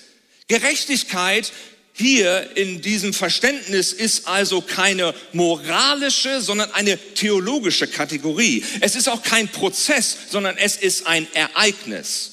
Gerechtigkeit 0.47 1.51
hier 1.93 2.55
in 2.55 2.81
diesem 2.81 3.13
Verständnis 3.13 3.91
ist 3.93 4.27
also 4.27 4.61
keine 4.61 5.13
moralische, 5.33 6.41
sondern 6.41 6.71
eine 6.71 6.97
theologische 7.15 7.87
Kategorie. 7.87 8.63
Es 8.79 8.95
ist 8.95 9.09
auch 9.09 9.21
kein 9.23 9.49
Prozess, 9.49 10.15
sondern 10.29 10.57
es 10.57 10.77
ist 10.77 11.05
ein 11.05 11.27
Ereignis. 11.33 12.31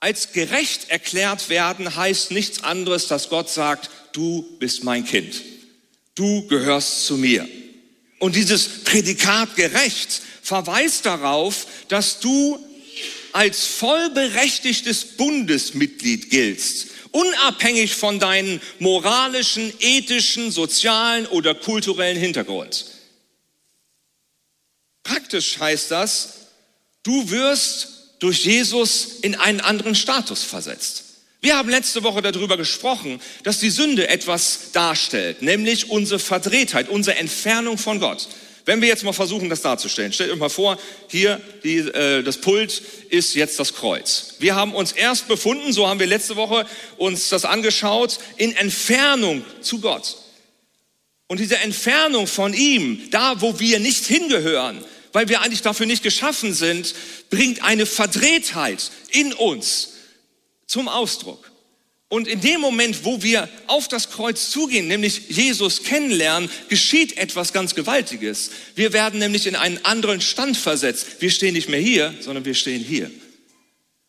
Als 0.00 0.32
gerecht 0.32 0.90
erklärt 0.90 1.48
werden 1.48 1.94
heißt 1.94 2.32
nichts 2.32 2.64
anderes, 2.64 3.06
dass 3.06 3.28
Gott 3.28 3.48
sagt, 3.48 3.88
du 4.12 4.44
bist 4.58 4.84
mein 4.84 5.04
Kind. 5.04 5.42
Du 6.14 6.46
gehörst 6.48 7.06
zu 7.06 7.16
mir. 7.16 7.48
Und 8.18 8.34
dieses 8.36 8.84
Prädikat 8.84 9.56
gerecht 9.56 10.22
verweist 10.42 11.06
darauf, 11.06 11.66
dass 11.88 12.20
du 12.20 12.58
als 13.32 13.66
vollberechtigtes 13.66 15.16
Bundesmitglied 15.16 16.30
giltst, 16.30 16.88
unabhängig 17.10 17.94
von 17.94 18.18
deinen 18.18 18.60
moralischen, 18.78 19.72
ethischen, 19.80 20.50
sozialen 20.50 21.26
oder 21.26 21.54
kulturellen 21.54 22.18
Hintergrund. 22.18 22.86
Praktisch 25.02 25.58
heißt 25.58 25.90
das, 25.90 26.34
du 27.02 27.30
wirst 27.30 27.88
durch 28.20 28.44
Jesus 28.44 29.18
in 29.22 29.34
einen 29.34 29.60
anderen 29.60 29.94
Status 29.94 30.42
versetzt. 30.42 31.04
Wir 31.40 31.56
haben 31.56 31.68
letzte 31.68 32.04
Woche 32.04 32.22
darüber 32.22 32.56
gesprochen, 32.56 33.20
dass 33.42 33.58
die 33.58 33.70
Sünde 33.70 34.08
etwas 34.08 34.70
darstellt, 34.72 35.42
nämlich 35.42 35.90
unsere 35.90 36.20
Verdrehtheit, 36.20 36.88
unsere 36.88 37.16
Entfernung 37.16 37.78
von 37.78 37.98
Gott. 37.98 38.28
Wenn 38.64 38.80
wir 38.80 38.88
jetzt 38.88 39.02
mal 39.02 39.12
versuchen, 39.12 39.48
das 39.48 39.62
darzustellen, 39.62 40.12
stellt 40.12 40.30
euch 40.30 40.38
mal 40.38 40.48
vor, 40.48 40.78
hier 41.08 41.40
die, 41.64 41.78
äh, 41.78 42.22
das 42.22 42.38
Pult 42.38 42.82
ist 43.08 43.34
jetzt 43.34 43.58
das 43.58 43.74
Kreuz. 43.74 44.34
Wir 44.38 44.54
haben 44.54 44.74
uns 44.74 44.92
erst 44.92 45.28
befunden, 45.28 45.72
so 45.72 45.88
haben 45.88 46.00
wir 46.00 46.06
letzte 46.06 46.36
Woche 46.36 46.66
uns 46.96 47.28
das 47.28 47.44
angeschaut, 47.44 48.18
in 48.36 48.54
Entfernung 48.54 49.44
zu 49.60 49.80
Gott. 49.80 50.16
Und 51.26 51.40
diese 51.40 51.58
Entfernung 51.58 52.26
von 52.26 52.54
ihm, 52.54 53.10
da 53.10 53.40
wo 53.40 53.58
wir 53.58 53.80
nicht 53.80 54.04
hingehören, 54.04 54.84
weil 55.12 55.28
wir 55.28 55.40
eigentlich 55.40 55.62
dafür 55.62 55.86
nicht 55.86 56.02
geschaffen 56.02 56.54
sind, 56.54 56.94
bringt 57.30 57.62
eine 57.62 57.86
Verdrehtheit 57.86 58.90
in 59.10 59.32
uns 59.32 59.90
zum 60.66 60.88
Ausdruck. 60.88 61.51
Und 62.12 62.28
in 62.28 62.42
dem 62.42 62.60
Moment, 62.60 63.06
wo 63.06 63.22
wir 63.22 63.48
auf 63.68 63.88
das 63.88 64.10
Kreuz 64.10 64.50
zugehen, 64.50 64.86
nämlich 64.86 65.30
Jesus 65.30 65.82
kennenlernen, 65.82 66.50
geschieht 66.68 67.16
etwas 67.16 67.54
ganz 67.54 67.74
Gewaltiges. 67.74 68.50
Wir 68.74 68.92
werden 68.92 69.18
nämlich 69.18 69.46
in 69.46 69.56
einen 69.56 69.82
anderen 69.86 70.20
Stand 70.20 70.58
versetzt. 70.58 71.06
Wir 71.20 71.30
stehen 71.30 71.54
nicht 71.54 71.70
mehr 71.70 71.80
hier, 71.80 72.14
sondern 72.20 72.44
wir 72.44 72.52
stehen 72.52 72.84
hier. 72.84 73.10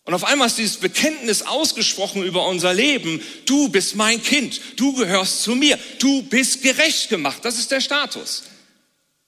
Und 0.03 0.13
auf 0.13 0.25
einmal 0.25 0.47
ist 0.47 0.57
dieses 0.57 0.75
Bekenntnis 0.75 1.43
ausgesprochen 1.43 2.23
über 2.23 2.45
unser 2.45 2.73
Leben. 2.73 3.21
Du 3.45 3.69
bist 3.69 3.95
mein 3.95 4.21
Kind. 4.21 4.59
Du 4.75 4.93
gehörst 4.95 5.41
zu 5.43 5.55
mir. 5.55 5.79
Du 5.99 6.23
bist 6.23 6.61
gerecht 6.61 7.07
gemacht. 7.07 7.45
Das 7.45 7.57
ist 7.57 7.71
der 7.71 7.79
Status. 7.79 8.43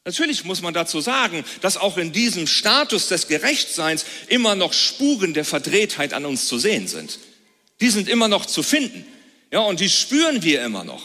Natürlich 0.03 0.43
muss 0.43 0.61
man 0.61 0.73
dazu 0.73 0.99
sagen, 0.99 1.45
dass 1.61 1.77
auch 1.77 1.97
in 1.97 2.11
diesem 2.11 2.45
Status 2.45 3.07
des 3.07 3.29
Gerechtseins 3.29 4.03
immer 4.27 4.55
noch 4.55 4.73
Spuren 4.73 5.33
der 5.33 5.45
Verdrehtheit 5.45 6.11
an 6.11 6.25
uns 6.25 6.49
zu 6.49 6.59
sehen 6.59 6.89
sind. 6.89 7.19
Die 7.81 7.89
sind 7.89 8.07
immer 8.07 8.27
noch 8.27 8.45
zu 8.45 8.63
finden. 8.63 9.05
Ja, 9.51 9.59
und 9.59 9.79
die 9.79 9.89
spüren 9.89 10.43
wir 10.43 10.63
immer 10.63 10.83
noch. 10.83 11.03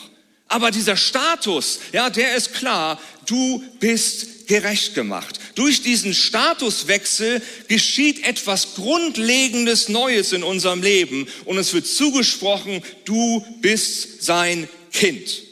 Aber 0.48 0.70
dieser 0.70 0.96
Status, 0.96 1.78
ja, 1.92 2.10
der 2.10 2.34
ist 2.34 2.54
klar, 2.54 3.00
du 3.26 3.62
bist 3.78 4.48
gerecht 4.48 4.96
gemacht. 4.96 5.38
Durch 5.54 5.82
diesen 5.82 6.12
Statuswechsel 6.12 7.40
geschieht 7.68 8.26
etwas 8.26 8.74
Grundlegendes 8.74 9.88
Neues 9.88 10.32
in 10.32 10.42
unserem 10.42 10.82
Leben 10.82 11.28
und 11.44 11.56
es 11.56 11.72
wird 11.72 11.86
zugesprochen, 11.86 12.82
du 13.04 13.44
bist 13.60 14.24
sein 14.24 14.68
Kind. 14.92 15.44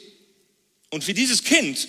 Und 0.89 1.05
für 1.05 1.13
dieses 1.13 1.45
Kind 1.45 1.87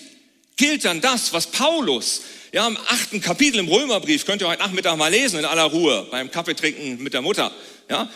gilt 0.57 0.85
dann 0.85 1.01
das, 1.01 1.33
was 1.33 1.49
Paulus 1.49 2.23
ja, 2.53 2.69
im 2.69 2.77
achten 2.87 3.21
Kapitel 3.21 3.59
im 3.59 3.67
Römerbrief, 3.67 4.25
könnt 4.25 4.43
ihr 4.43 4.49
heute 4.49 4.63
Nachmittag 4.63 4.97
mal 4.97 5.11
lesen 5.11 5.41
in 5.41 5.45
aller 5.45 5.65
Ruhe, 5.65 6.07
beim 6.13 6.31
Kaffeetrinken 6.31 7.03
mit 7.03 7.13
der 7.13 7.23
Mutter, 7.23 7.53
ja, 7.89 8.09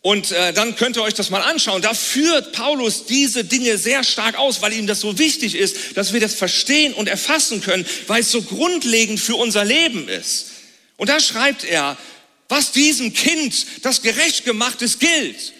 und 0.00 0.30
äh, 0.30 0.52
dann 0.52 0.76
könnt 0.76 0.96
ihr 0.96 1.02
euch 1.02 1.14
das 1.14 1.30
mal 1.30 1.42
anschauen. 1.42 1.82
Da 1.82 1.92
führt 1.92 2.52
Paulus 2.52 3.06
diese 3.06 3.44
Dinge 3.44 3.78
sehr 3.78 4.04
stark 4.04 4.36
aus, 4.38 4.62
weil 4.62 4.72
ihm 4.72 4.86
das 4.86 5.00
so 5.00 5.18
wichtig 5.18 5.56
ist, 5.56 5.96
dass 5.96 6.12
wir 6.12 6.20
das 6.20 6.34
verstehen 6.34 6.94
und 6.94 7.08
erfassen 7.08 7.60
können, 7.60 7.84
weil 8.06 8.20
es 8.20 8.30
so 8.30 8.42
grundlegend 8.42 9.18
für 9.18 9.34
unser 9.34 9.64
Leben 9.64 10.08
ist. 10.08 10.46
Und 10.96 11.08
da 11.08 11.18
schreibt 11.18 11.64
er, 11.64 11.96
was 12.48 12.72
diesem 12.72 13.12
Kind, 13.12 13.66
das 13.82 14.02
gerecht 14.02 14.44
gemacht 14.44 14.82
ist, 14.82 15.00
gilt. 15.00 15.52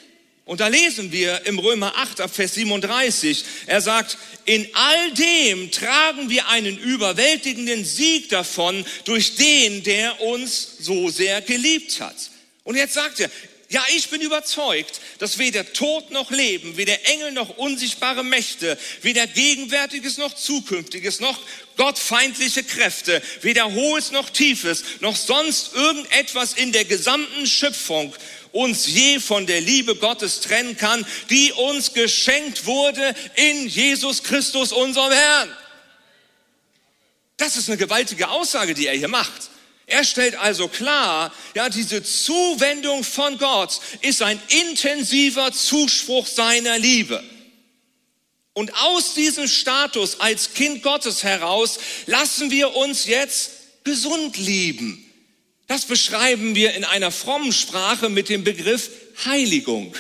Und 0.45 0.61
da 0.61 0.69
lesen 0.69 1.13
wir 1.13 1.45
im 1.45 1.59
Römer 1.59 1.95
8 1.97 2.23
ab 2.23 2.35
Vers 2.35 2.55
37, 2.55 3.45
er 3.67 3.83
sagt, 3.83 4.17
in 4.47 4.67
all 4.73 5.13
dem 5.13 5.71
tragen 5.71 6.31
wir 6.31 6.49
einen 6.49 6.79
überwältigenden 6.79 7.85
Sieg 7.85 8.31
davon 8.31 8.87
durch 9.05 9.35
den, 9.35 9.83
der 9.83 10.23
uns 10.23 10.77
so 10.81 11.11
sehr 11.11 11.43
geliebt 11.43 12.01
hat. 12.01 12.17
Und 12.65 12.77
jetzt 12.77 12.95
sagt 12.95 13.21
er, 13.21 13.31
ja, 13.71 13.85
ich 13.95 14.09
bin 14.09 14.23
überzeugt, 14.23 14.99
dass 15.19 15.37
weder 15.37 15.73
Tod 15.75 16.11
noch 16.11 16.31
Leben, 16.31 16.79
weder 16.79 17.07
Engel 17.07 17.33
noch 17.33 17.59
unsichtbare 17.59 18.25
Mächte, 18.25 18.79
weder 19.03 19.27
Gegenwärtiges 19.27 20.17
noch 20.17 20.35
Zukünftiges, 20.35 21.21
noch 21.21 21.39
gottfeindliche 21.77 22.65
Kräfte, 22.65 23.21
weder 23.43 23.71
Hohes 23.75 24.11
noch 24.11 24.31
Tiefes, 24.31 24.85
noch 25.01 25.17
sonst 25.17 25.75
irgendetwas 25.75 26.55
in 26.55 26.73
der 26.73 26.87
gesamten 26.87 27.47
Schöpfung 27.47 28.15
uns 28.53 28.87
je 28.87 29.21
von 29.21 29.47
der 29.47 29.61
Liebe 29.61 29.97
Gottes 29.97 30.41
trennen 30.41 30.79
kann, 30.79 31.07
die 31.29 31.53
uns 31.53 31.93
geschenkt 31.93 32.65
wurde 32.65 33.15
in 33.35 33.69
Jesus 33.69 34.23
Christus, 34.23 34.73
unserem 34.73 35.13
Herrn. 35.13 35.55
Das 37.37 37.57
ist 37.57 37.69
eine 37.69 37.77
gewaltige 37.77 38.31
Aussage, 38.31 38.73
die 38.73 38.87
er 38.87 38.97
hier 38.97 39.09
macht. 39.09 39.51
Er 39.89 40.05
stellt 40.05 40.37
also 40.37 40.69
klar, 40.69 41.33
ja, 41.55 41.71
diese 41.71 42.03
Zuwendung 42.03 43.03
von 43.03 43.39
Gott 43.39 43.81
ist 44.03 44.21
ein 44.21 44.41
intensiver 44.49 45.51
Zuspruch 45.51 46.27
seiner 46.27 46.79
Liebe. 46.79 47.25
Und 48.53 48.75
aus 48.77 49.15
diesem 49.15 49.49
Status 49.49 50.21
als 50.21 50.53
Kind 50.53 50.83
Gottes 50.83 51.25
heraus 51.25 51.79
lassen 52.05 52.51
wir 52.51 52.77
uns 52.77 53.07
jetzt 53.07 53.51
gesund 53.85 54.37
lieben. 54.37 55.03
Das 55.69 55.87
beschreiben 55.87 56.55
wir 56.55 56.75
in 56.75 56.85
einer 56.85 57.11
frommen 57.11 57.53
Sprache 57.53 58.11
mit 58.11 58.29
dem 58.29 58.45
Begriff 58.45 58.91
Heiligung. 59.25 59.97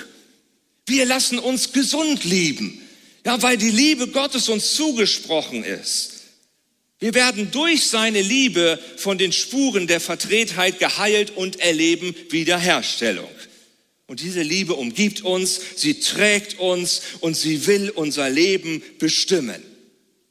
Wir 0.85 1.07
lassen 1.07 1.39
uns 1.39 1.73
gesund 1.73 2.25
lieben, 2.25 2.87
ja, 3.25 3.41
weil 3.41 3.57
die 3.57 3.71
Liebe 3.71 4.09
Gottes 4.09 4.51
uns 4.51 4.75
zugesprochen 4.75 5.65
ist. 5.65 6.18
Wir 7.01 7.15
werden 7.15 7.51
durch 7.53 7.87
seine 7.87 8.21
Liebe 8.21 8.79
von 8.97 9.19
den 9.19 9.33
Spuren 9.33 9.87
der 9.87 10.01
Verdrehtheit 10.01 10.81
geheilt 10.81 11.31
und 11.37 11.61
erleben 11.61 12.15
Wiederherstellung. 12.31 13.31
Und 14.09 14.21
diese 14.21 14.43
Liebe 14.43 14.75
umgibt 14.75 15.21
uns, 15.21 15.61
sie 15.77 16.01
trägt 16.01 16.59
uns 16.59 17.03
und 17.21 17.37
sie 17.37 17.67
will 17.67 17.91
unser 17.91 18.29
Leben 18.31 18.83
bestimmen. 18.99 19.63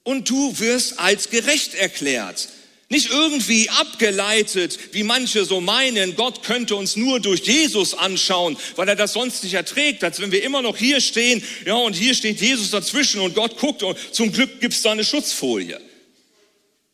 Und 0.03 0.30
du 0.30 0.60
wirst 0.60 0.99
als 0.99 1.30
gerecht 1.30 1.73
erklärt. 1.73 2.49
Nicht 2.89 3.12
irgendwie 3.12 3.69
abgeleitet, 3.69 4.80
wie 4.93 5.03
manche 5.03 5.45
so 5.45 5.62
meinen, 5.62 6.15
Gott 6.15 6.43
könnte 6.43 6.75
uns 6.75 6.95
nur 6.95 7.19
durch 7.19 7.41
Jesus 7.41 7.93
anschauen, 7.93 8.58
weil 8.77 8.88
er 8.88 8.95
das 8.95 9.13
sonst 9.13 9.43
nicht 9.43 9.53
erträgt, 9.53 10.03
als 10.03 10.21
wenn 10.21 10.32
wir 10.32 10.43
immer 10.43 10.62
noch 10.62 10.77
hier 10.77 11.01
stehen, 11.01 11.43
ja, 11.65 11.75
und 11.75 11.95
hier 11.95 12.15
steht 12.15 12.41
Jesus 12.41 12.71
dazwischen 12.71 13.19
und 13.19 13.36
Gott 13.36 13.58
guckt 13.58 13.84
und 13.84 13.97
zum 14.12 14.32
Glück 14.32 14.60
gibt's 14.62 14.82
da 14.82 14.91
eine 14.91 15.03
Schutzfolie 15.06 15.80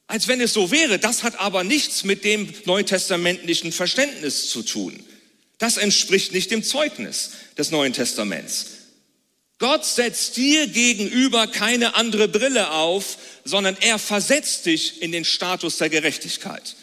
als 0.08 0.28
wenn 0.28 0.42
es 0.42 0.54
so 0.54 0.72
wäre. 0.72 1.00
Das 1.00 1.24
hat 1.24 1.39
aber 1.39 1.63
nichts 1.63 2.04
mit 2.04 2.24
dem 2.24 2.54
neutestamentlichen 2.66 3.72
Verständnis 3.72 4.50
zu 4.50 4.63
tun. 4.63 5.04
Das 5.58 5.78
entspricht 5.78 6.34
nicht 6.34 6.52
dem 6.52 6.63
Zeugnis 6.63 7.32
des 7.58 7.72
Neuen 7.72 7.94
Testaments. 7.94 8.68
Gott 9.60 9.86
setzt 9.86 10.36
dir 10.36 10.68
gegenüber 10.68 11.48
keine 11.48 11.96
andere 11.96 12.28
Brille 12.28 12.72
auf, 12.72 13.18
sondern 13.46 13.78
er 13.80 13.98
versetzt 13.98 14.66
dich 14.66 15.02
in 15.02 15.12
den 15.12 15.24
Status 15.24 15.78
der 15.78 15.89
Gerechtigkeit. 15.89 16.76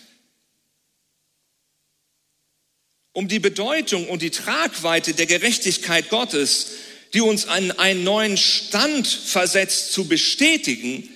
Um 3.12 3.28
die 3.28 3.40
Bedeutung 3.40 4.08
und 4.08 4.22
die 4.22 4.30
Tragweite 4.30 5.12
der 5.14 5.26
Gerechtigkeit 5.26 6.08
Gottes, 6.08 6.68
die 7.12 7.20
uns 7.20 7.46
an 7.46 7.72
einen 7.72 8.04
neuen 8.04 8.36
Stand 8.36 9.06
versetzt, 9.06 9.92
zu 9.92 10.06
bestätigen, 10.06 11.08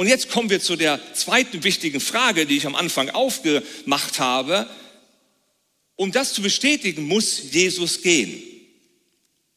und 0.00 0.06
jetzt 0.06 0.30
kommen 0.30 0.48
wir 0.48 0.62
zu 0.62 0.76
der 0.76 0.98
zweiten 1.12 1.62
wichtigen 1.62 2.00
Frage, 2.00 2.46
die 2.46 2.56
ich 2.56 2.64
am 2.64 2.74
Anfang 2.74 3.10
aufgemacht 3.10 4.18
habe. 4.18 4.66
Um 5.94 6.10
das 6.10 6.32
zu 6.32 6.40
bestätigen, 6.40 7.02
muss 7.06 7.52
Jesus 7.52 8.00
gehen. 8.00 8.42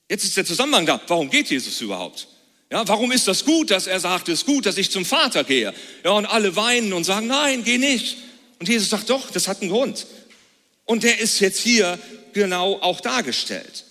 Jetzt 0.10 0.26
ist 0.26 0.36
der 0.36 0.44
Zusammenhang 0.44 0.86
da. 0.86 1.00
Warum 1.08 1.30
geht 1.30 1.50
Jesus 1.50 1.80
überhaupt? 1.80 2.28
Ja, 2.70 2.86
warum 2.86 3.14
ist 3.14 3.26
das 3.26 3.46
gut, 3.46 3.72
dass 3.72 3.88
er 3.88 4.02
sagt, 4.02 4.28
es 4.28 4.40
ist 4.40 4.46
gut, 4.46 4.66
dass 4.66 4.78
ich 4.78 4.92
zum 4.92 5.06
Vater 5.06 5.46
gehe? 5.46 5.74
Ja, 6.04 6.12
und 6.12 6.26
alle 6.26 6.58
weinen 6.58 6.92
und 6.92 7.06
sagen, 7.06 7.28
nein, 7.28 7.64
geh 7.64 7.78
nicht. 7.78 8.18
Und 8.60 8.68
Jesus 8.68 8.90
sagt, 8.90 9.10
doch, 9.10 9.32
das 9.32 9.48
hat 9.48 9.62
einen 9.62 9.72
Grund. 9.72 10.06
Und 10.84 11.04
der 11.04 11.20
ist 11.20 11.40
jetzt 11.40 11.62
hier 11.62 11.98
genau 12.34 12.82
auch 12.82 13.00
dargestellt. 13.00 13.86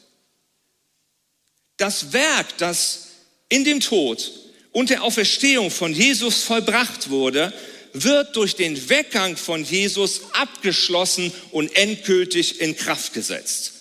Das 1.78 2.12
Werk, 2.12 2.58
das 2.58 3.08
in 3.48 3.64
dem 3.64 3.80
Tod 3.80 4.41
und 4.72 4.90
der 4.90 5.02
Auferstehung 5.02 5.70
von 5.70 5.92
Jesus 5.92 6.42
vollbracht 6.42 7.10
wurde, 7.10 7.52
wird 7.92 8.36
durch 8.36 8.56
den 8.56 8.88
Weggang 8.88 9.36
von 9.36 9.64
Jesus 9.64 10.22
abgeschlossen 10.32 11.32
und 11.50 11.76
endgültig 11.76 12.60
in 12.60 12.76
Kraft 12.76 13.12
gesetzt. 13.12 13.72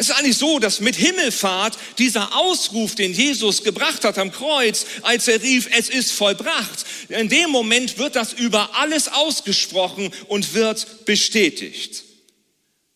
Es 0.00 0.08
ist 0.08 0.16
eigentlich 0.16 0.36
so, 0.36 0.60
dass 0.60 0.80
mit 0.80 0.94
Himmelfahrt 0.94 1.76
dieser 1.98 2.36
Ausruf, 2.36 2.94
den 2.94 3.12
Jesus 3.12 3.64
gebracht 3.64 4.04
hat 4.04 4.16
am 4.16 4.30
Kreuz, 4.30 4.86
als 5.02 5.26
er 5.26 5.42
rief, 5.42 5.68
es 5.76 5.88
ist 5.88 6.12
vollbracht, 6.12 6.86
in 7.08 7.28
dem 7.28 7.50
Moment 7.50 7.98
wird 7.98 8.14
das 8.14 8.32
über 8.32 8.76
alles 8.76 9.08
ausgesprochen 9.08 10.12
und 10.28 10.54
wird 10.54 11.04
bestätigt. 11.04 12.04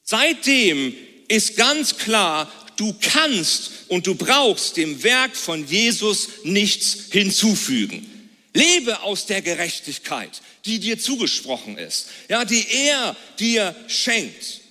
Seitdem 0.04 0.94
ist 1.26 1.56
ganz 1.56 1.96
klar, 1.96 2.50
du 2.82 2.96
kannst 3.00 3.70
und 3.88 4.08
du 4.08 4.16
brauchst 4.16 4.76
dem 4.76 5.04
Werk 5.04 5.36
von 5.36 5.64
Jesus 5.68 6.28
nichts 6.42 7.12
hinzufügen. 7.12 8.08
Lebe 8.54 9.02
aus 9.02 9.26
der 9.26 9.40
Gerechtigkeit, 9.40 10.42
die 10.64 10.80
dir 10.80 10.98
zugesprochen 10.98 11.78
ist, 11.78 12.08
ja, 12.28 12.44
die 12.44 12.66
er 12.68 13.16
dir 13.38 13.76
schenkt. 13.86 14.62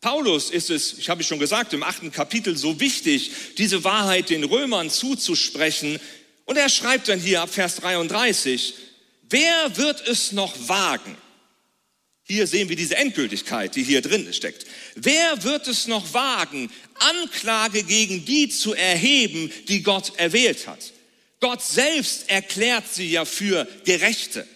Paulus 0.00 0.50
ist 0.50 0.70
es, 0.70 0.94
ich 0.98 1.10
habe 1.10 1.20
es 1.20 1.28
schon 1.28 1.38
gesagt, 1.38 1.74
im 1.74 1.82
achten 1.82 2.10
Kapitel 2.10 2.56
so 2.56 2.80
wichtig, 2.80 3.30
diese 3.58 3.84
Wahrheit 3.84 4.30
den 4.30 4.44
Römern 4.44 4.88
zuzusprechen. 4.88 6.00
Und 6.46 6.56
er 6.56 6.70
schreibt 6.70 7.08
dann 7.08 7.20
hier 7.20 7.42
ab 7.42 7.50
Vers 7.50 7.76
33, 7.76 8.74
wer 9.28 9.76
wird 9.76 10.08
es 10.08 10.32
noch 10.32 10.54
wagen, 10.68 11.16
Hier 12.32 12.46
sehen 12.46 12.70
wir 12.70 12.76
diese 12.76 12.96
Endgültigkeit, 12.96 13.76
die 13.76 13.82
hier 13.82 14.00
drin 14.00 14.32
steckt. 14.32 14.64
Wer 14.94 15.44
wird 15.44 15.68
es 15.68 15.86
noch 15.86 16.14
wagen, 16.14 16.70
Anklage 16.94 17.82
gegen 17.82 18.24
die 18.24 18.48
zu 18.48 18.72
erheben, 18.72 19.52
die 19.68 19.82
Gott 19.82 20.14
erwählt 20.16 20.66
hat? 20.66 20.94
Gott 21.40 21.60
selbst 21.60 22.30
erklärt 22.30 22.84
sie 22.90 23.10
ja 23.10 23.26
für 23.26 23.68
Gerechte. 23.84 24.48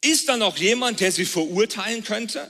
Ist 0.00 0.28
da 0.28 0.36
noch 0.36 0.56
jemand, 0.56 1.00
der 1.00 1.10
sie 1.10 1.24
verurteilen 1.24 2.04
könnte? 2.04 2.48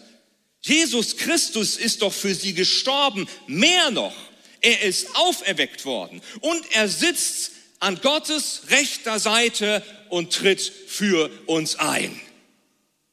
Jesus 0.60 1.16
Christus 1.16 1.78
ist 1.78 2.02
doch 2.02 2.12
für 2.12 2.34
sie 2.34 2.52
gestorben. 2.52 3.26
Mehr 3.46 3.90
noch, 3.90 4.14
er 4.60 4.82
ist 4.82 5.16
auferweckt 5.16 5.86
worden 5.86 6.20
und 6.42 6.62
er 6.72 6.88
sitzt 6.88 7.52
an 7.80 7.98
Gottes 8.02 8.64
rechter 8.68 9.18
Seite 9.18 9.82
und 10.10 10.30
tritt 10.30 10.60
für 10.60 11.30
uns 11.46 11.76
ein. 11.76 12.20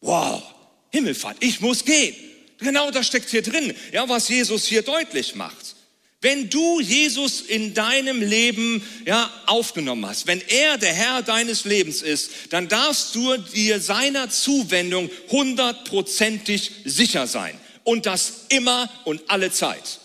Wow, 0.02 0.51
Himmelfahrt, 0.92 1.38
ich 1.40 1.62
muss 1.62 1.86
gehen. 1.86 2.16
Genau 2.60 2.92
das 2.92 3.08
steckt 3.08 3.30
hier 3.30 3.42
drin, 3.42 3.74
ja, 3.92 4.08
was 4.08 4.30
Jesus 4.30 4.66
hier 4.66 4.84
deutlich 4.84 5.36
macht. 5.36 5.76
Wenn 6.24 6.52
du 6.52 6.80
Jesus 6.80 7.42
in 7.42 7.74
deinem 7.74 8.22
Leben 8.22 8.86
ja, 9.06 9.32
aufgenommen 9.48 10.06
hast, 10.06 10.28
wenn 10.28 10.40
er 10.50 10.78
der 10.78 10.94
Herr 10.94 11.24
deines 11.24 11.66
Lebens 11.66 12.04
ist, 12.04 12.30
dann 12.52 12.68
darfst 12.68 13.16
du 13.16 13.38
dir 13.38 13.80
seiner 13.80 14.30
Zuwendung 14.30 15.10
hundertprozentig 15.32 16.72
sicher 16.86 17.26
sein. 17.26 17.60
Und 17.84 18.06
das 18.06 18.46
immer 18.50 18.88
und 19.06 19.28
alle 19.32 19.52
Zeit. 19.52 20.00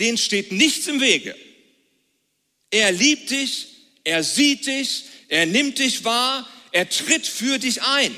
Den 0.00 0.18
steht 0.18 0.50
nichts 0.50 0.88
im 0.88 1.00
Wege. 1.00 1.36
Er 2.72 2.90
liebt 2.90 3.30
dich, 3.30 3.68
er 4.02 4.24
sieht 4.24 4.66
dich, 4.66 5.04
er 5.28 5.46
nimmt 5.46 5.78
dich 5.78 6.04
wahr, 6.04 6.48
er 6.72 6.88
tritt 6.88 7.28
für 7.28 7.60
dich 7.60 7.82
ein. 7.82 8.14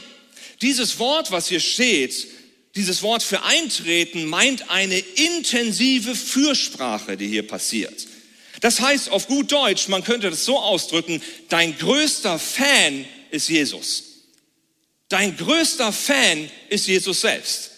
Dieses 0.62 0.98
Wort, 0.98 1.32
was 1.32 1.48
hier 1.48 1.60
steht, 1.60 2.28
dieses 2.76 3.02
Wort 3.02 3.22
für 3.22 3.42
eintreten, 3.42 4.24
meint 4.26 4.70
eine 4.70 4.98
intensive 4.98 6.14
Fürsprache, 6.14 7.16
die 7.16 7.26
hier 7.26 7.46
passiert. 7.46 8.06
Das 8.60 8.80
heißt 8.80 9.10
auf 9.10 9.26
gut 9.26 9.50
Deutsch, 9.50 9.88
man 9.88 10.04
könnte 10.04 10.30
das 10.30 10.44
so 10.44 10.58
ausdrücken, 10.58 11.20
dein 11.48 11.76
größter 11.76 12.38
Fan 12.38 13.04
ist 13.32 13.48
Jesus. 13.48 14.04
Dein 15.08 15.36
größter 15.36 15.92
Fan 15.92 16.48
ist 16.68 16.86
Jesus 16.86 17.20
selbst. 17.22 17.72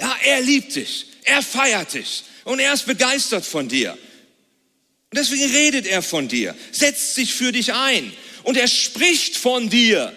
Ja, 0.00 0.14
er 0.24 0.40
liebt 0.40 0.74
dich, 0.74 1.06
er 1.22 1.42
feiert 1.42 1.94
dich 1.94 2.24
und 2.44 2.58
er 2.58 2.74
ist 2.74 2.86
begeistert 2.86 3.46
von 3.46 3.68
dir. 3.68 3.92
Und 3.92 5.18
deswegen 5.18 5.50
redet 5.50 5.86
er 5.86 6.02
von 6.02 6.26
dir, 6.26 6.56
setzt 6.72 7.14
sich 7.14 7.32
für 7.32 7.52
dich 7.52 7.72
ein 7.72 8.12
und 8.42 8.56
er 8.56 8.66
spricht 8.66 9.36
von 9.36 9.70
dir 9.70 10.12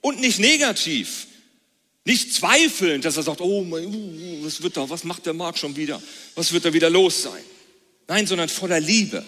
und 0.00 0.20
nicht 0.20 0.38
negativ, 0.38 1.26
nicht 2.04 2.32
zweifelnd, 2.32 3.04
dass 3.04 3.16
er 3.16 3.22
sagt, 3.22 3.40
oh, 3.40 3.62
uh, 3.62 4.44
was 4.44 4.62
wird 4.62 4.76
da, 4.76 4.88
was 4.88 5.04
macht 5.04 5.26
der 5.26 5.34
Markt 5.34 5.58
schon 5.58 5.76
wieder, 5.76 6.02
was 6.34 6.52
wird 6.52 6.64
da 6.64 6.72
wieder 6.72 6.90
los 6.90 7.22
sein? 7.22 7.42
Nein, 8.08 8.26
sondern 8.26 8.48
voller 8.48 8.80
Liebe, 8.80 9.24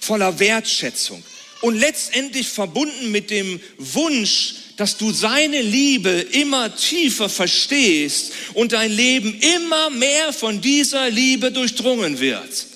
voller 0.00 0.38
Wertschätzung 0.38 1.22
und 1.62 1.78
letztendlich 1.78 2.48
verbunden 2.48 3.10
mit 3.10 3.30
dem 3.30 3.60
Wunsch, 3.78 4.54
dass 4.76 4.96
du 4.96 5.12
seine 5.12 5.62
Liebe 5.62 6.10
immer 6.10 6.74
tiefer 6.74 7.28
verstehst 7.28 8.32
und 8.54 8.72
dein 8.72 8.90
Leben 8.90 9.38
immer 9.56 9.90
mehr 9.90 10.32
von 10.32 10.60
dieser 10.60 11.08
Liebe 11.10 11.52
durchdrungen 11.52 12.18
wird. 12.18 12.66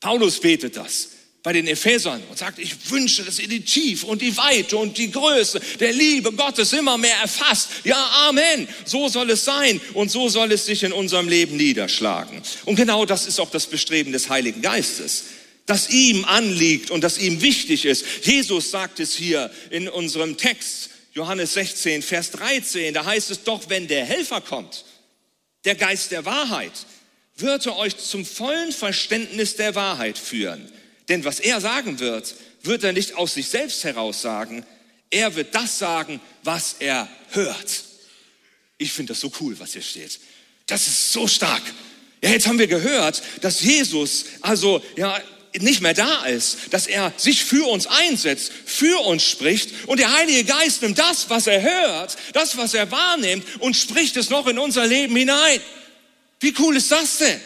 Paulus 0.00 0.40
betet 0.40 0.76
das 0.76 1.08
bei 1.42 1.52
den 1.52 1.66
Ephesern 1.66 2.22
und 2.30 2.38
sagt, 2.38 2.58
ich 2.58 2.90
wünsche, 2.90 3.24
dass 3.24 3.38
ihr 3.38 3.48
die 3.48 3.64
Tiefe 3.64 4.06
und 4.06 4.22
die 4.22 4.36
Weite 4.36 4.76
und 4.76 4.96
die 4.96 5.10
Größe 5.10 5.60
der 5.80 5.92
Liebe 5.92 6.32
Gottes 6.32 6.72
immer 6.72 6.96
mehr 6.98 7.16
erfasst. 7.16 7.70
Ja, 7.84 8.28
Amen. 8.28 8.68
So 8.84 9.08
soll 9.08 9.30
es 9.30 9.44
sein 9.44 9.80
und 9.94 10.10
so 10.10 10.28
soll 10.28 10.52
es 10.52 10.66
sich 10.66 10.84
in 10.84 10.92
unserem 10.92 11.28
Leben 11.28 11.56
niederschlagen. 11.56 12.40
Und 12.64 12.76
genau 12.76 13.04
das 13.04 13.26
ist 13.26 13.40
auch 13.40 13.50
das 13.50 13.66
Bestreben 13.66 14.12
des 14.12 14.28
Heiligen 14.28 14.62
Geistes 14.62 15.24
das 15.66 15.90
ihm 15.90 16.24
anliegt 16.24 16.90
und 16.90 17.04
das 17.04 17.18
ihm 17.18 17.40
wichtig 17.40 17.84
ist. 17.84 18.04
Jesus 18.22 18.70
sagt 18.70 19.00
es 19.00 19.14
hier 19.14 19.50
in 19.70 19.88
unserem 19.88 20.36
Text. 20.36 20.90
Johannes 21.14 21.54
16, 21.54 22.02
Vers 22.02 22.30
13, 22.32 22.94
da 22.94 23.04
heißt 23.04 23.30
es 23.30 23.44
doch, 23.44 23.68
wenn 23.68 23.86
der 23.86 24.04
Helfer 24.04 24.40
kommt, 24.40 24.84
der 25.64 25.74
Geist 25.74 26.10
der 26.10 26.24
Wahrheit, 26.24 26.72
wird 27.36 27.66
er 27.66 27.76
euch 27.76 27.96
zum 27.98 28.24
vollen 28.24 28.72
Verständnis 28.72 29.56
der 29.56 29.74
Wahrheit 29.74 30.18
führen. 30.18 30.70
Denn 31.12 31.26
was 31.26 31.40
er 31.40 31.60
sagen 31.60 31.98
wird, 31.98 32.34
wird 32.62 32.84
er 32.84 32.94
nicht 32.94 33.16
aus 33.16 33.34
sich 33.34 33.46
selbst 33.46 33.84
heraus 33.84 34.22
sagen. 34.22 34.64
Er 35.10 35.34
wird 35.34 35.54
das 35.54 35.78
sagen, 35.78 36.22
was 36.42 36.76
er 36.78 37.06
hört. 37.32 37.84
Ich 38.78 38.94
finde 38.94 39.12
das 39.12 39.20
so 39.20 39.30
cool, 39.38 39.60
was 39.60 39.74
hier 39.74 39.82
steht. 39.82 40.20
Das 40.66 40.86
ist 40.86 41.12
so 41.12 41.28
stark. 41.28 41.60
Ja, 42.22 42.30
jetzt 42.30 42.46
haben 42.46 42.58
wir 42.58 42.66
gehört, 42.66 43.22
dass 43.42 43.60
Jesus 43.60 44.24
also 44.40 44.82
ja 44.96 45.20
nicht 45.60 45.82
mehr 45.82 45.92
da 45.92 46.24
ist, 46.24 46.56
dass 46.70 46.86
er 46.86 47.12
sich 47.18 47.44
für 47.44 47.68
uns 47.68 47.86
einsetzt, 47.86 48.50
für 48.64 49.04
uns 49.04 49.22
spricht 49.22 49.86
und 49.88 50.00
der 50.00 50.14
Heilige 50.14 50.44
Geist 50.44 50.80
nimmt 50.80 50.98
das, 50.98 51.28
was 51.28 51.46
er 51.46 51.60
hört, 51.60 52.16
das, 52.32 52.56
was 52.56 52.72
er 52.72 52.90
wahrnimmt 52.90 53.44
und 53.58 53.76
spricht 53.76 54.16
es 54.16 54.30
noch 54.30 54.46
in 54.46 54.58
unser 54.58 54.86
Leben 54.86 55.14
hinein. 55.14 55.60
Wie 56.40 56.54
cool 56.58 56.74
ist 56.74 56.90
das 56.90 57.18
denn? 57.18 57.38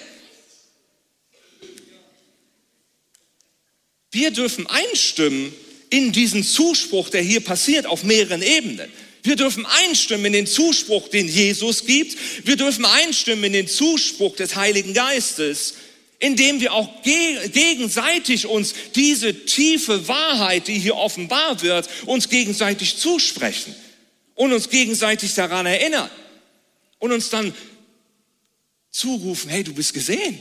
Wir 4.16 4.30
dürfen 4.30 4.66
einstimmen 4.66 5.52
in 5.90 6.10
diesen 6.10 6.42
Zuspruch, 6.42 7.10
der 7.10 7.20
hier 7.20 7.40
passiert 7.40 7.84
auf 7.84 8.02
mehreren 8.02 8.40
Ebenen. 8.40 8.90
Wir 9.22 9.36
dürfen 9.36 9.66
einstimmen 9.66 10.24
in 10.24 10.32
den 10.32 10.46
Zuspruch, 10.46 11.08
den 11.08 11.28
Jesus 11.28 11.84
gibt. 11.84 12.16
Wir 12.46 12.56
dürfen 12.56 12.86
einstimmen 12.86 13.44
in 13.44 13.52
den 13.52 13.68
Zuspruch 13.68 14.34
des 14.34 14.56
Heiligen 14.56 14.94
Geistes 14.94 15.74
indem 16.18 16.62
wir 16.62 16.72
auch 16.72 17.02
gegenseitig 17.02 18.46
uns 18.46 18.72
diese 18.94 19.44
tiefe 19.44 20.08
Wahrheit, 20.08 20.66
die 20.66 20.78
hier 20.78 20.96
offenbar 20.96 21.60
wird, 21.60 21.90
uns 22.06 22.30
gegenseitig 22.30 22.96
zusprechen 22.96 23.74
und 24.34 24.50
uns 24.50 24.70
gegenseitig 24.70 25.34
daran 25.34 25.66
erinnern 25.66 26.08
und 27.00 27.12
uns 27.12 27.28
dann 27.28 27.54
zurufen, 28.90 29.50
hey, 29.50 29.62
du 29.62 29.74
bist 29.74 29.92
gesehen. 29.92 30.40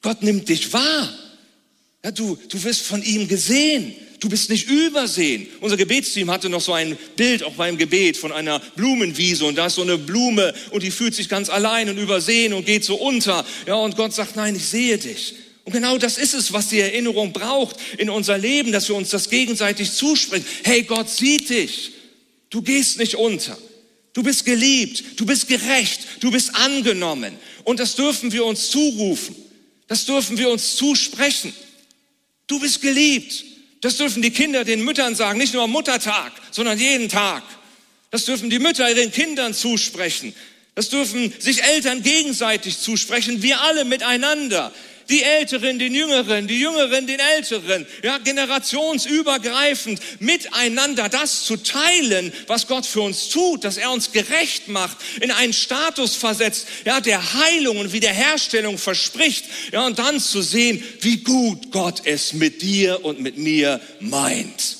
Gott 0.00 0.22
nimmt 0.22 0.48
dich 0.48 0.72
wahr. 0.72 1.29
Ja, 2.02 2.10
du, 2.10 2.38
du 2.48 2.62
wirst 2.62 2.82
von 2.82 3.02
ihm 3.02 3.28
gesehen. 3.28 3.94
Du 4.20 4.28
bist 4.28 4.50
nicht 4.50 4.68
übersehen. 4.68 5.46
Unser 5.60 5.78
Gebetsteam 5.78 6.30
hatte 6.30 6.50
noch 6.50 6.60
so 6.60 6.74
ein 6.74 6.96
Bild 7.16 7.42
auch 7.42 7.54
beim 7.54 7.78
Gebet 7.78 8.18
von 8.18 8.32
einer 8.32 8.58
Blumenwiese 8.76 9.46
und 9.46 9.56
da 9.56 9.66
ist 9.66 9.76
so 9.76 9.82
eine 9.82 9.96
Blume 9.96 10.52
und 10.72 10.82
die 10.82 10.90
fühlt 10.90 11.14
sich 11.14 11.28
ganz 11.28 11.48
allein 11.48 11.88
und 11.88 11.96
übersehen 11.96 12.52
und 12.52 12.66
geht 12.66 12.84
so 12.84 12.96
unter. 12.96 13.46
Ja, 13.66 13.76
und 13.76 13.96
Gott 13.96 14.12
sagt, 14.12 14.36
nein, 14.36 14.56
ich 14.56 14.66
sehe 14.66 14.98
dich. 14.98 15.34
Und 15.64 15.72
genau 15.72 15.96
das 15.96 16.18
ist 16.18 16.34
es, 16.34 16.52
was 16.52 16.68
die 16.68 16.80
Erinnerung 16.80 17.32
braucht 17.32 17.76
in 17.96 18.10
unser 18.10 18.36
Leben, 18.36 18.72
dass 18.72 18.88
wir 18.88 18.96
uns 18.96 19.08
das 19.08 19.30
gegenseitig 19.30 19.92
zusprechen. 19.92 20.44
Hey, 20.64 20.82
Gott 20.82 21.08
sieht 21.08 21.48
dich. 21.48 21.92
Du 22.50 22.60
gehst 22.60 22.98
nicht 22.98 23.14
unter. 23.14 23.56
Du 24.12 24.22
bist 24.22 24.44
geliebt, 24.44 25.04
du 25.16 25.24
bist 25.24 25.48
gerecht, 25.48 26.00
du 26.20 26.30
bist 26.30 26.54
angenommen. 26.56 27.32
Und 27.64 27.78
das 27.78 27.94
dürfen 27.94 28.32
wir 28.32 28.44
uns 28.44 28.70
zurufen. 28.70 29.34
Das 29.86 30.04
dürfen 30.04 30.36
wir 30.36 30.50
uns 30.50 30.76
zusprechen. 30.76 31.54
Du 32.50 32.58
bist 32.58 32.82
geliebt. 32.82 33.44
Das 33.80 33.96
dürfen 33.96 34.22
die 34.22 34.32
Kinder 34.32 34.64
den 34.64 34.84
Müttern 34.84 35.14
sagen, 35.14 35.38
nicht 35.38 35.54
nur 35.54 35.62
am 35.62 35.70
Muttertag, 35.70 36.32
sondern 36.50 36.78
jeden 36.80 37.08
Tag. 37.08 37.44
Das 38.10 38.24
dürfen 38.24 38.50
die 38.50 38.58
Mütter 38.58 38.90
ihren 38.90 39.12
Kindern 39.12 39.54
zusprechen. 39.54 40.34
Das 40.74 40.88
dürfen 40.88 41.32
sich 41.38 41.62
Eltern 41.62 42.02
gegenseitig 42.02 42.78
zusprechen, 42.78 43.42
wir 43.42 43.60
alle 43.60 43.84
miteinander 43.84 44.72
die 45.10 45.22
Älteren 45.22 45.78
den 45.78 45.94
Jüngeren, 45.94 46.46
die 46.46 46.60
Jüngeren 46.60 47.06
den 47.06 47.20
Älteren, 47.20 47.86
ja, 48.02 48.18
generationsübergreifend 48.18 50.00
miteinander 50.20 51.08
das 51.08 51.44
zu 51.44 51.56
teilen, 51.56 52.32
was 52.46 52.66
Gott 52.66 52.86
für 52.86 53.02
uns 53.02 53.28
tut, 53.28 53.64
dass 53.64 53.76
er 53.76 53.90
uns 53.90 54.12
gerecht 54.12 54.68
macht, 54.68 54.96
in 55.20 55.30
einen 55.30 55.52
Status 55.52 56.14
versetzt, 56.14 56.66
ja, 56.84 57.00
der 57.00 57.34
Heilung 57.34 57.78
und 57.78 57.92
Wiederherstellung 57.92 58.78
verspricht, 58.78 59.44
ja, 59.72 59.84
und 59.86 59.98
dann 59.98 60.20
zu 60.20 60.42
sehen, 60.42 60.82
wie 61.00 61.18
gut 61.18 61.70
Gott 61.70 62.02
es 62.04 62.32
mit 62.32 62.62
dir 62.62 63.04
und 63.04 63.20
mit 63.20 63.36
mir 63.36 63.80
meint. 64.00 64.79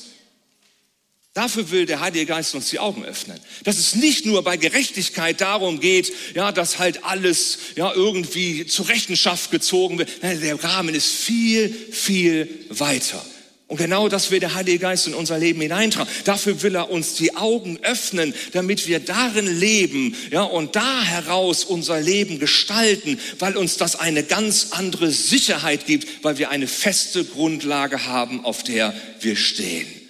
Dafür 1.33 1.71
will 1.71 1.85
der 1.85 2.01
Heilige 2.01 2.25
Geist 2.25 2.55
uns 2.55 2.69
die 2.69 2.79
Augen 2.79 3.05
öffnen. 3.05 3.39
Dass 3.63 3.77
es 3.77 3.95
nicht 3.95 4.25
nur 4.25 4.43
bei 4.43 4.57
Gerechtigkeit 4.57 5.39
darum 5.39 5.79
geht, 5.79 6.11
ja, 6.35 6.51
dass 6.51 6.77
halt 6.77 7.05
alles, 7.05 7.57
ja, 7.77 7.93
irgendwie 7.93 8.65
zur 8.65 8.89
Rechenschaft 8.89 9.49
gezogen 9.49 9.97
wird. 9.97 10.09
Nein, 10.21 10.41
der 10.41 10.61
Rahmen 10.61 10.93
ist 10.93 11.07
viel, 11.07 11.69
viel 11.69 12.49
weiter. 12.67 13.25
Und 13.67 13.77
genau 13.77 14.09
das 14.09 14.29
will 14.31 14.41
der 14.41 14.55
Heilige 14.55 14.79
Geist 14.79 15.07
in 15.07 15.13
unser 15.13 15.39
Leben 15.39 15.61
hineintragen. 15.61 16.11
Dafür 16.25 16.61
will 16.63 16.75
er 16.75 16.91
uns 16.91 17.13
die 17.13 17.37
Augen 17.37 17.79
öffnen, 17.81 18.33
damit 18.51 18.89
wir 18.89 18.99
darin 18.99 19.47
leben, 19.47 20.13
ja, 20.31 20.41
und 20.41 20.75
da 20.75 21.01
heraus 21.01 21.63
unser 21.63 22.01
Leben 22.01 22.39
gestalten, 22.39 23.17
weil 23.39 23.55
uns 23.55 23.77
das 23.77 23.95
eine 23.95 24.23
ganz 24.23 24.67
andere 24.71 25.11
Sicherheit 25.11 25.85
gibt, 25.85 26.25
weil 26.25 26.37
wir 26.37 26.49
eine 26.49 26.67
feste 26.67 27.23
Grundlage 27.23 28.05
haben, 28.05 28.43
auf 28.43 28.63
der 28.63 28.93
wir 29.21 29.37
stehen. 29.37 30.00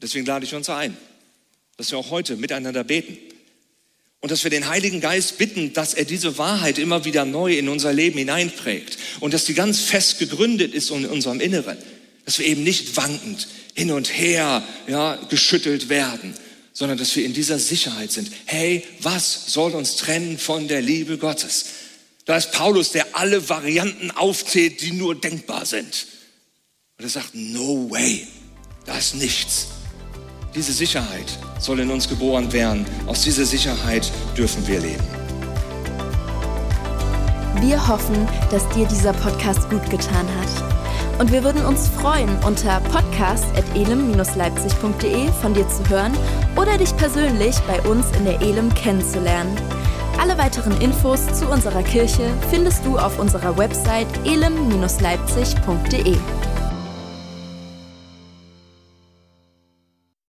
Deswegen 0.00 0.26
lade 0.26 0.44
ich 0.44 0.54
uns 0.54 0.68
ein, 0.68 0.96
dass 1.76 1.90
wir 1.90 1.98
auch 1.98 2.10
heute 2.10 2.36
miteinander 2.36 2.84
beten, 2.84 3.16
Und 4.20 4.30
dass 4.30 4.44
wir 4.44 4.50
den 4.50 4.66
Heiligen 4.68 5.00
Geist 5.00 5.38
bitten, 5.38 5.72
dass 5.72 5.94
er 5.94 6.04
diese 6.04 6.36
Wahrheit 6.38 6.78
immer 6.78 7.04
wieder 7.04 7.24
neu 7.24 7.56
in 7.56 7.68
unser 7.68 7.92
Leben 7.92 8.18
hineinprägt. 8.18 8.98
Und 9.20 9.34
dass 9.34 9.44
die 9.44 9.54
ganz 9.54 9.80
fest 9.80 10.18
gegründet 10.18 10.74
ist 10.74 10.90
in 10.90 11.06
unserem 11.06 11.40
Inneren. 11.40 11.78
Dass 12.24 12.38
wir 12.38 12.46
eben 12.46 12.64
nicht 12.64 12.96
wankend 12.96 13.46
hin 13.74 13.92
und 13.92 14.08
her 14.18 14.66
ja, 14.88 15.16
geschüttelt 15.28 15.88
werden, 15.88 16.34
sondern 16.72 16.98
dass 16.98 17.14
wir 17.14 17.24
in 17.24 17.34
dieser 17.34 17.58
Sicherheit 17.58 18.10
sind. 18.10 18.30
Hey, 18.46 18.84
was 19.00 19.52
soll 19.52 19.72
uns 19.72 19.96
trennen 19.96 20.38
von 20.38 20.66
der 20.66 20.82
Liebe 20.82 21.18
Gottes? 21.18 21.66
Da 22.24 22.36
ist 22.36 22.50
Paulus, 22.50 22.90
der 22.90 23.14
alle 23.14 23.48
Varianten 23.48 24.10
aufzählt, 24.10 24.80
die 24.80 24.90
nur 24.90 25.14
denkbar 25.14 25.66
sind. 25.66 26.08
Und 26.98 27.04
er 27.04 27.10
sagt, 27.10 27.34
no 27.34 27.88
way, 27.90 28.26
da 28.86 28.98
ist 28.98 29.14
nichts. 29.14 29.68
Diese 30.56 30.72
Sicherheit 30.72 31.38
soll 31.58 31.80
in 31.80 31.90
uns 31.90 32.08
geboren 32.08 32.50
werden. 32.50 32.86
Aus 33.06 33.20
dieser 33.20 33.44
Sicherheit 33.44 34.10
dürfen 34.38 34.66
wir 34.66 34.80
leben. 34.80 35.04
Wir 37.60 37.86
hoffen, 37.86 38.26
dass 38.50 38.66
dir 38.70 38.86
dieser 38.86 39.12
Podcast 39.12 39.68
gut 39.68 39.84
getan 39.90 40.26
hat. 40.40 40.48
Und 41.20 41.30
wir 41.30 41.44
würden 41.44 41.62
uns 41.66 41.88
freuen, 41.88 42.30
unter 42.46 42.80
podcast.elem-leipzig.de 42.80 45.28
von 45.42 45.52
dir 45.52 45.68
zu 45.68 45.86
hören 45.90 46.14
oder 46.56 46.78
dich 46.78 46.96
persönlich 46.96 47.56
bei 47.66 47.78
uns 47.82 48.06
in 48.16 48.24
der 48.24 48.40
Elem 48.40 48.72
kennenzulernen. 48.72 49.54
Alle 50.18 50.38
weiteren 50.38 50.80
Infos 50.80 51.20
zu 51.38 51.50
unserer 51.50 51.82
Kirche 51.82 52.32
findest 52.48 52.82
du 52.86 52.96
auf 52.96 53.18
unserer 53.18 53.58
Website 53.58 54.08
elem-leipzig.de. 54.24 56.16